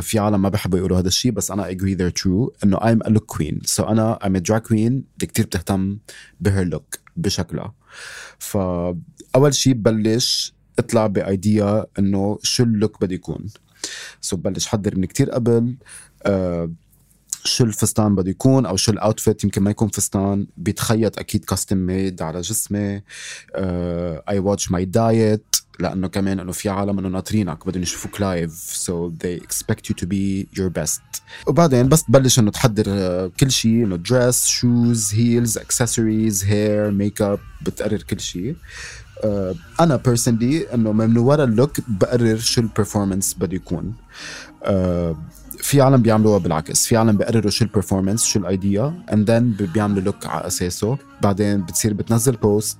في 0.00 0.18
عالم 0.18 0.42
ما 0.42 0.48
بحبوا 0.48 0.78
يقولوا 0.78 0.98
هذا 0.98 1.08
الشيء 1.08 1.32
بس 1.32 1.50
أنا 1.50 1.70
agree 1.70 1.94
they're 1.94 2.10
true 2.10 2.54
إنه 2.64 2.76
I'm 2.76 3.02
a 3.02 3.08
look 3.08 3.24
queen 3.24 3.60
so 3.64 3.82
أنا 3.82 4.24
I'm 4.24 4.36
a 4.36 4.38
drag 4.38 4.60
queen 4.60 4.92
اللي 4.92 5.26
كثير 5.26 5.44
بتهتم 5.46 5.98
ب 6.40 6.46
her 6.46 6.64
look 6.64 6.98
بشكلها. 7.16 7.74
فاول 8.38 9.54
شيء 9.54 9.74
ببلش 9.74 10.54
اطلع 10.78 11.06
ب 11.06 11.22
idea 11.22 11.86
إنه 11.98 12.38
شو 12.42 12.62
ال 12.62 12.70
look 12.70 13.00
بده 13.00 13.14
يكون. 13.14 13.46
so 14.20 14.36
ببلش 14.36 14.66
حضر 14.66 14.96
من 14.98 15.04
كتير 15.04 15.30
قبل. 15.30 15.76
uh, 16.26 16.30
شو 17.46 17.64
الفستان 17.64 18.14
بده 18.14 18.30
يكون 18.30 18.66
أو 18.66 18.76
شو 18.76 18.92
ال 18.92 18.99
outfit 18.99 19.44
يمكن 19.44 19.62
ما 19.62 19.70
يكون 19.70 19.88
فستان. 19.88 20.46
بيتخيط 20.56 21.18
أكيد 21.18 21.44
custom 21.44 21.76
made 21.76 22.22
على 22.22 22.40
جسمي. 22.40 23.02
I 24.28 24.38
watch 24.38 24.70
my 24.70 24.84
diet 24.84 25.56
لأنه 25.78 26.08
كمان 26.08 26.40
إنه 26.40 26.52
في 26.52 26.68
عالم 26.68 26.98
إنه 26.98 27.08
ناطرينك 27.08 27.66
بدهم 27.66 27.82
يشوفوك 27.82 28.20
live 28.20 28.52
so 28.52 29.10
they 29.10 29.40
expect 29.42 29.80
you 29.88 29.94
to 30.02 30.06
be 30.06 30.46
your 30.58 30.70
best. 30.82 31.20
وبعدين 31.46 31.88
بس 31.88 32.04
تبلش 32.04 32.38
إنه 32.38 32.50
تحضر 32.50 32.84
آه، 32.88 33.30
كل 33.40 33.50
شيء 33.50 33.84
إنه 33.84 33.96
dress 33.96 34.46
shoes 34.46 35.14
heels 35.14 35.58
accessories 35.58 36.44
hair 36.44 36.90
makeup 36.90 37.38
بتقرر 37.62 38.02
كل 38.02 38.20
شيء 38.20 38.56
آه، 39.24 39.54
أنا 39.80 39.96
personally 39.96 40.74
إنه 40.74 40.92
من 40.92 41.18
ورا 41.18 41.44
ال 41.44 41.51
look 41.51 41.80
بقرر 41.88 42.38
شو 42.38 42.60
ال 42.60 42.66
performance 42.66 43.34
بده 43.34 43.56
يكون. 43.56 43.94
آه، 44.64 45.16
في 45.66 45.80
عالم 45.80 46.02
بيعملوها 46.02 46.38
بالعكس. 46.38 46.86
في 46.86 46.96
عالم 46.96 47.16
بيقرروا 47.16 47.50
شو 47.50 47.64
ال 47.64 47.69
performance 47.69 48.24
شو 48.24 48.38
ال 48.38 48.49
idea 48.49 48.94
and 49.12 49.30
then 49.30 49.50
بيعملوا 49.74 50.02
look 50.02 50.26
على 50.26 50.46
أساسه. 50.46 50.98
بعدين 51.22 51.62
بتصير 51.62 51.94
بتنزل 51.94 52.36
post 52.36 52.78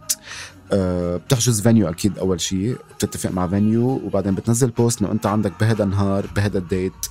أه 0.72 1.16
بتحجز 1.16 1.61
venue 1.61 1.88
أكيد 1.88 2.18
أول 2.18 2.40
شيء 2.40 2.77
بتتفق 2.99 3.31
مع 3.31 3.49
venue 3.49 4.01
وبعدين 4.05 4.35
بتنزل 4.35 4.70
post 4.71 5.03
إنه 5.03 5.12
أنت 5.12 5.27
عندك 5.27 5.53
بهذا 5.61 5.85
النهار 5.85 6.27
بهذا 6.37 6.59
ال 6.59 6.68
date 6.68 7.07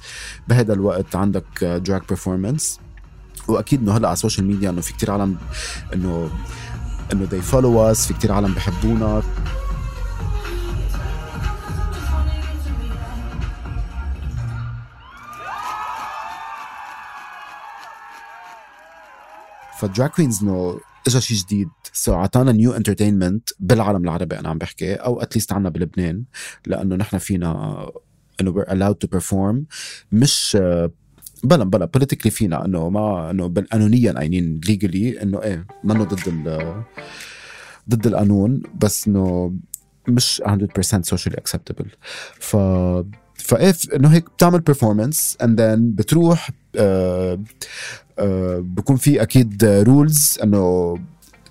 بهذا 0.48 0.74
الوقت 0.74 1.16
عندك 1.16 1.64
drag 1.64 2.02
performance 2.10 2.80
وأكيد 3.48 3.82
إنه 3.82 3.98
هلأ 3.98 4.08
على 4.08 4.14
ال 4.14 4.19
social 4.19 4.48
media 4.48 4.70
إنه 4.70 4.82
في 4.82 4.94
كتير 4.94 5.12
عالم 5.12 5.38
انه 5.94 6.30
إنه 7.14 7.28
they 7.28 7.52
follow 7.52 7.96
us 7.96 8.08
في 8.08 8.14
كتير 8.14 8.32
عالم 8.32 8.54
بحبونا. 8.54 9.24
ف 19.80 19.86
drag 19.86 20.10
queens 20.10 20.44
انه 20.44 20.80
اجى 21.08 21.22
شيء 21.22 21.38
جديد. 21.38 21.70
so, 21.94 22.16
عطانا 22.16 22.52
new 22.52 22.72
entertainment 22.72 23.50
بالعالم 23.60 24.04
العربي 24.04 24.40
أنا 24.40 24.50
عم 24.50 24.58
بحكي 24.58 24.94
أو 24.94 25.22
at 25.22 25.31
least 25.31 25.54
عنا 25.54 25.70
بلبنان 25.70 26.24
لأنه 26.66 26.96
نحن 26.96 27.18
فينا 27.18 27.82
انه 28.42 28.54
we're 28.54 28.68
allowed 28.68 28.98
to 29.06 29.18
perform. 29.20 29.56
مش 30.12 30.58
بلا 31.44 31.64
بلا 31.64 31.86
politically 31.86 32.32
فينا 32.32 32.66
إنه 32.66 32.90
ما 32.90 33.32
إنه 33.32 33.54
قانونيا 33.72 34.12
قايلين 34.12 34.60
legally 34.68 35.22
إنه 35.22 35.44
إيه 35.44 35.68
منه 35.84 36.04
ضد 36.04 36.28
ال 36.28 36.84
ضد 37.90 38.08
القانون 38.08 38.62
بس 38.76 39.08
إنه 39.08 39.54
مش 40.08 40.42
100% 40.46 40.50
socially 41.16 41.36
acceptable. 41.36 41.88
ف 42.40 42.56
فايه 43.36 43.76
إنه 43.96 44.08
هيك 44.08 44.26
بتعمل 44.30 44.64
performance 44.70 45.36
and 45.44 45.50
then 45.60 45.80
بتروح 45.80 46.50
آه 46.76 47.40
بكون 48.60 48.96
في 48.96 49.22
أكيد 49.22 49.66
rules 49.66 50.38
إنه 50.44 50.98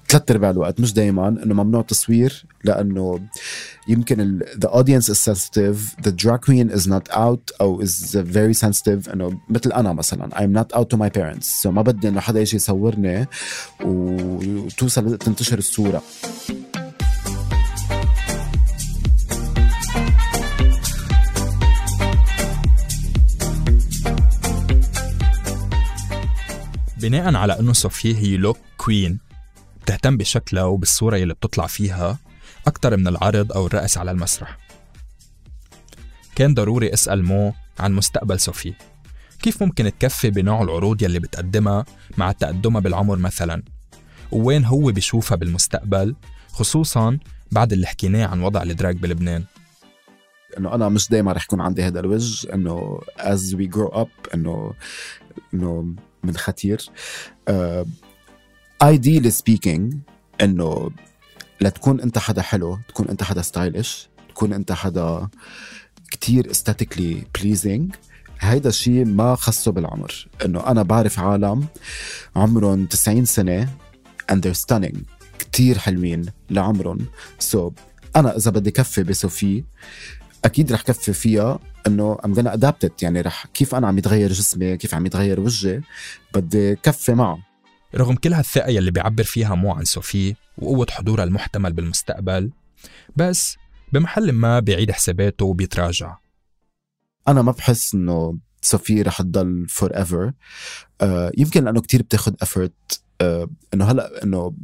ثلاث 0.09 0.31
أرباع 0.31 0.51
الوقت 0.51 0.81
مش 0.81 0.93
دائما 0.93 1.29
إنه 1.29 1.55
ممنوع 1.55 1.83
تصوير 1.83 2.47
لأنه 2.65 3.21
يمكن 3.89 4.41
the 4.65 4.69
audience 4.69 5.09
is 5.09 5.19
sensitive 5.19 5.97
the 6.03 6.13
drag 6.13 6.41
queen 6.41 6.71
is 6.71 6.87
not 6.87 7.09
out 7.13 7.61
أو 7.61 7.85
is 7.85 8.17
very 8.17 8.55
sensitive 8.55 9.13
إنه 9.13 9.41
مثل 9.49 9.73
أنا 9.73 9.93
مثلا 9.93 10.29
I'm 10.35 10.53
not 10.61 10.79
out 10.79 10.85
to 10.85 10.97
my 10.97 11.09
parents 11.09 11.63
so 11.63 11.67
ما 11.67 11.83
بدي 11.83 12.09
إنه 12.09 12.21
حدا 12.21 12.41
يجي 12.41 12.57
يصورني 12.57 13.27
وتوصل 13.85 15.19
تنتشر 15.19 15.59
الصورة. 15.59 16.03
بناء 27.05 27.35
على 27.35 27.61
أنه 27.61 27.73
صوفي 27.73 28.17
هي 28.17 28.37
لوك 28.37 28.59
كوين 28.77 29.19
بتهتم 29.83 30.17
بشكلها 30.17 30.65
وبالصورة 30.65 31.17
اللي 31.17 31.35
بتطلع 31.35 31.67
فيها 31.67 32.19
أكثر 32.67 32.97
من 32.97 33.09
العرض 33.09 33.53
أو 33.53 33.67
الرقص 33.67 33.99
على 33.99 34.11
المسرح. 34.11 34.59
كان 36.37 36.55
ضروري 36.55 36.93
أسأل 36.95 37.25
مو 37.25 37.55
عن 37.79 37.93
مستقبل 37.93 38.41
صوفي 38.41 38.75
كيف 39.43 39.63
ممكن 39.63 39.93
تكفي 39.99 40.31
بنوع 40.31 40.63
العروض 40.63 41.03
يلي 41.03 41.19
بتقدمها 41.19 41.85
مع 42.19 42.33
تقدمها 42.33 42.81
بالعمر 42.81 43.17
مثلا؟ 43.17 43.63
ووين 44.33 44.65
هو 44.65 44.93
بيشوفها 44.93 45.37
بالمستقبل 45.37 46.15
خصوصا 46.53 47.19
بعد 47.53 47.73
اللي 47.73 47.87
حكيناه 47.87 48.27
عن 48.27 48.43
وضع 48.43 48.63
الدراج 48.63 48.97
بلبنان؟ 48.97 49.45
إنه 50.59 50.75
أنا 50.75 50.89
مش 50.89 51.09
دائما 51.09 51.33
رح 51.33 51.45
يكون 51.45 51.61
عندي 51.61 51.83
هذا 51.83 52.01
الوجه 52.01 52.55
إنه 52.55 53.01
as 53.19 53.55
we 53.55 53.77
grow 53.77 53.95
up 53.95 54.35
إنه 54.35 54.75
إنه 55.55 55.95
من 56.25 56.37
خطير. 56.37 56.91
uh, 57.51 57.87
ideally 58.85 59.31
speaking 59.31 59.97
إنه 60.41 60.91
لتكون 61.61 62.01
أنت 62.01 62.19
حدا 62.19 62.43
حلو 62.43 62.79
تكون 62.89 63.09
أنت 63.09 63.23
حدا 63.23 63.43
ستايلش 63.43 64.09
تكون 64.29 64.53
أنت 64.53 64.73
حدا 64.73 65.29
كتير 66.11 66.51
aesthetically 66.51 67.25
pleasing 67.41 67.95
هيدا 68.41 68.69
الشيء 68.69 69.05
ما 69.05 69.35
خصه 69.35 69.73
بالعمر. 69.73 70.29
إنه 70.45 70.67
أنا 70.67 70.83
بعرف 70.83 71.19
عالم 71.19 71.67
عمرهم 72.37 72.87
90 72.87 73.25
سنة 73.25 73.69
and 74.33 74.37
they're 74.37 74.61
stunning. 74.67 74.99
كتير 75.39 75.79
حلوين 75.79 76.27
لعمرهم. 76.51 76.99
so, 77.39 77.73
أنا 78.17 78.37
إذا 78.37 78.51
بدي 78.51 78.71
كفي 78.71 79.03
بصوفي 79.03 79.65
أكيد 80.45 80.73
رح 80.73 80.83
كفي 80.83 81.13
فيها 81.13 81.59
إنه 81.87 82.19
I'm 82.25 82.35
gonna 82.35 82.55
adapt 82.55 82.89
it. 82.89 83.03
يعني 83.03 83.21
رح 83.21 83.47
كيف 83.47 83.75
أنا 83.75 83.89
عم 83.89 83.99
يتغير 83.99 84.33
جسمي 84.33 84.77
كيف 84.77 84.95
عم 84.95 85.07
يتغير 85.07 85.41
وجهي 85.41 85.81
بدي 86.35 86.77
كفي 86.77 87.15
معه. 87.15 87.39
رغم 87.95 88.15
كل 88.15 88.33
هالثقة 88.33 88.69
يلي 88.69 88.91
بيعبر 88.91 89.23
فيها 89.23 89.55
مو 89.55 89.73
عن 89.73 89.85
صوفي 89.85 90.35
وقوة 90.59 90.87
حضورها 90.91 91.25
المحتمل 91.25 91.73
بالمستقبل 91.73 92.51
بس 93.17 93.57
بمحل 93.93 94.33
ما 94.33 94.61
بيعيد 94.61 94.91
حساباته 94.91 95.45
وبيتراجع. 95.45 96.17
أنا 97.29 97.43
ما 97.43 97.53
بحس 97.53 97.95
إنه 97.95 98.39
صوفي 98.63 99.03
رح 99.03 99.23
تضل 99.23 99.67
forever 99.69 100.33
آه 101.01 101.33
يمكن 101.39 101.65
لأنه 101.65 101.81
كتير 101.81 102.03
بتاخد 102.03 102.37
effort 102.43 103.04
إنه 103.75 103.85
هلا 103.85 104.25
إنه 104.25 104.55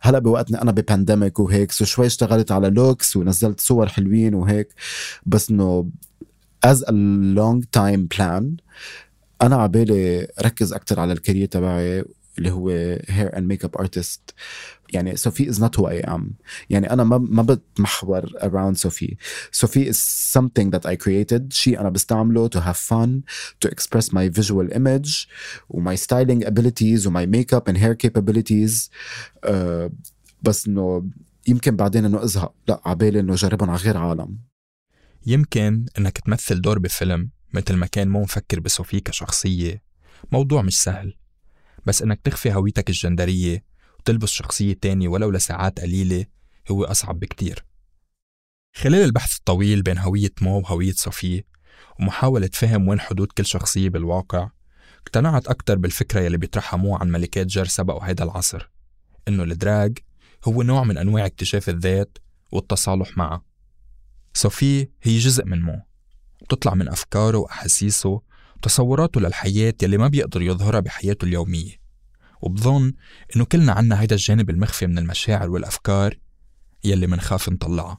هلا 0.00 0.18
بوقتنا 0.18 0.62
أنا 0.62 0.70
ب 0.70 0.78
pandemic 0.78 1.38
وهيك 1.40 1.72
so 1.72 1.84
شوي 1.84 2.06
اشتغلت 2.06 2.52
على 2.52 2.70
looks 2.70 3.16
ونزلت 3.16 3.60
صور 3.60 3.88
حلوين 3.88 4.34
وهيك 4.34 4.74
بس 5.26 5.50
إنه 5.50 5.90
as 6.66 6.78
a 6.78 6.92
long 7.36 7.62
time 7.76 8.06
plan 8.16 8.44
أنا 9.42 9.56
عبالي 9.56 10.28
ركز 10.42 10.72
أكثر 10.72 11.00
على 11.00 11.12
ال 11.12 11.17
career 11.17 11.46
تبعي 11.46 12.04
اللي 12.38 12.50
هو 12.50 12.68
hair 13.08 13.38
and 13.38 13.48
makeup 13.48 13.76
artist 13.76 14.34
يعني 14.92 15.16
صوفي 15.16 15.48
is 15.48 15.60
not 15.60 15.78
who 15.78 15.88
I 15.88 16.00
am 16.00 16.34
يعني 16.70 16.92
أنا 16.92 17.04
ما 17.04 17.18
ما 17.18 17.42
بتمحور 17.42 18.26
around 18.26 18.72
صوفي 18.72 19.16
صوفي 19.52 19.92
is 19.92 19.96
something 20.38 20.70
that 20.70 20.90
I 20.90 20.96
created. 20.96 21.52
شيء 21.52 21.80
أنا 21.80 21.90
بستعمله 21.90 22.48
to 22.48 22.58
have 22.58 22.76
fun 22.76 23.22
to 23.64 23.70
express 23.70 24.06
my 24.12 24.40
visual 24.40 24.74
image 24.74 25.28
و 25.68 25.77
my 25.77 25.96
styling 25.96 26.44
abilities 26.46 27.06
و 27.06 27.26
my 27.26 27.54
makeup 27.54 27.70
and 27.70 27.78
hair 27.78 28.06
capabilities. 28.06 28.90
uh, 29.46 29.92
بس 30.42 30.66
إنه 30.66 31.10
يمكن 31.48 31.76
بعدين 31.76 32.04
إنه 32.04 32.24
أزهق. 32.24 32.54
لا 32.68 32.80
عبالي 32.84 33.20
إنه 33.20 33.34
جربهم 33.34 33.70
على 33.70 33.78
غير 33.78 33.96
عالم. 33.96 34.38
يمكن 35.26 35.86
إنك 35.98 36.18
تمثل 36.18 36.60
دور 36.60 36.78
بفيلم 36.78 37.30
مثل 37.54 37.74
ما 37.74 37.86
كان 37.86 38.08
مو 38.08 38.22
مفكر 38.22 38.60
بصوفي 38.60 39.00
كشخصية. 39.00 39.82
موضوع 40.32 40.62
مش 40.62 40.82
سهل. 40.82 41.14
بس 41.86 42.02
إنك 42.02 42.20
تخفي 42.24 42.52
هويتك 42.52 42.88
الجندرية 42.88 43.71
وتلبس 44.02 44.28
شخصية 44.28 44.72
تانية 44.80 45.08
ولو 45.08 45.30
لساعات 45.30 45.80
قليلة 45.80 46.24
هو 46.70 46.84
أصعب 46.84 47.20
بكتير. 47.20 47.64
خلال 48.74 49.04
البحث 49.04 49.36
الطويل 49.36 49.82
بين 49.82 49.98
هوية 49.98 50.32
مو 50.40 50.58
وهوية 50.58 50.92
صوفي 50.92 51.44
ومحاولة 52.00 52.50
فهم 52.52 52.88
وين 52.88 53.00
حدود 53.00 53.32
كل 53.32 53.46
شخصية 53.46 53.88
بالواقع 53.88 54.50
اقتنعت 55.02 55.46
أكتر 55.46 55.78
بالفكرة 55.78 56.20
يلي 56.20 56.36
بيطرحها 56.36 56.76
مو 56.76 56.96
عن 56.96 57.10
ملكات 57.10 57.46
جر 57.46 57.64
سبقوا 57.64 58.04
هيدا 58.04 58.24
العصر 58.24 58.70
إنه 59.28 59.42
الدراج 59.42 59.98
هو 60.44 60.62
نوع 60.62 60.84
من 60.84 60.98
أنواع 60.98 61.26
اكتشاف 61.26 61.68
الذات 61.68 62.18
والتصالح 62.52 63.16
معه. 63.16 63.44
صوفي 64.34 64.88
هي 65.02 65.18
جزء 65.18 65.44
من 65.44 65.62
مو 65.62 65.82
بتطلع 66.42 66.74
من 66.74 66.88
أفكاره 66.88 67.38
وأحاسيسه 67.38 68.20
وتصوراته 68.56 69.20
للحياة 69.20 69.74
يلي 69.82 69.98
ما 69.98 70.08
بيقدر 70.08 70.42
يظهرها 70.42 70.80
بحياته 70.80 71.24
اليومية. 71.24 71.81
وبظن 72.42 72.92
إنه 73.36 73.44
كلنا 73.44 73.72
عنا 73.72 74.00
هيدا 74.00 74.14
الجانب 74.14 74.50
المخفي 74.50 74.86
من 74.86 74.98
المشاعر 74.98 75.50
والأفكار 75.50 76.14
يلي 76.84 77.06
منخاف 77.06 77.48
نطلعها. 77.48 77.98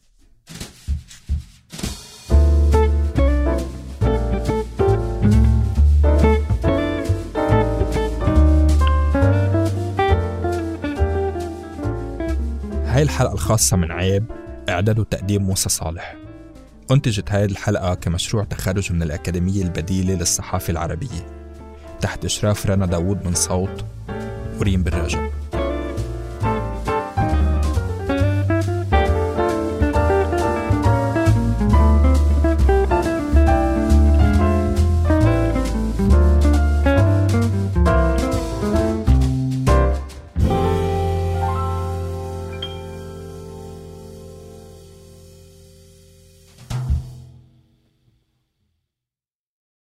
هاي 12.85 13.01
الحلقة 13.01 13.33
الخاصة 13.33 13.77
من 13.77 13.91
عيب 13.91 14.25
إعداد 14.69 14.99
وتقديم 14.99 15.43
موسى 15.43 15.69
صالح. 15.69 16.15
أنتجت 16.91 17.31
هذه 17.31 17.45
الحلقة 17.45 17.93
كمشروع 17.93 18.43
تخرج 18.43 18.93
من 18.93 19.03
الأكاديمية 19.03 19.63
البديلة 19.63 20.13
للصحافة 20.13 20.71
العربية. 20.71 21.43
تحت 22.01 22.25
إشراف 22.25 22.65
رنا 22.65 22.85
داوود 22.85 23.25
من 23.25 23.33
صوت 23.35 23.85
Primeira 24.63 24.97
Breja. 24.97 25.42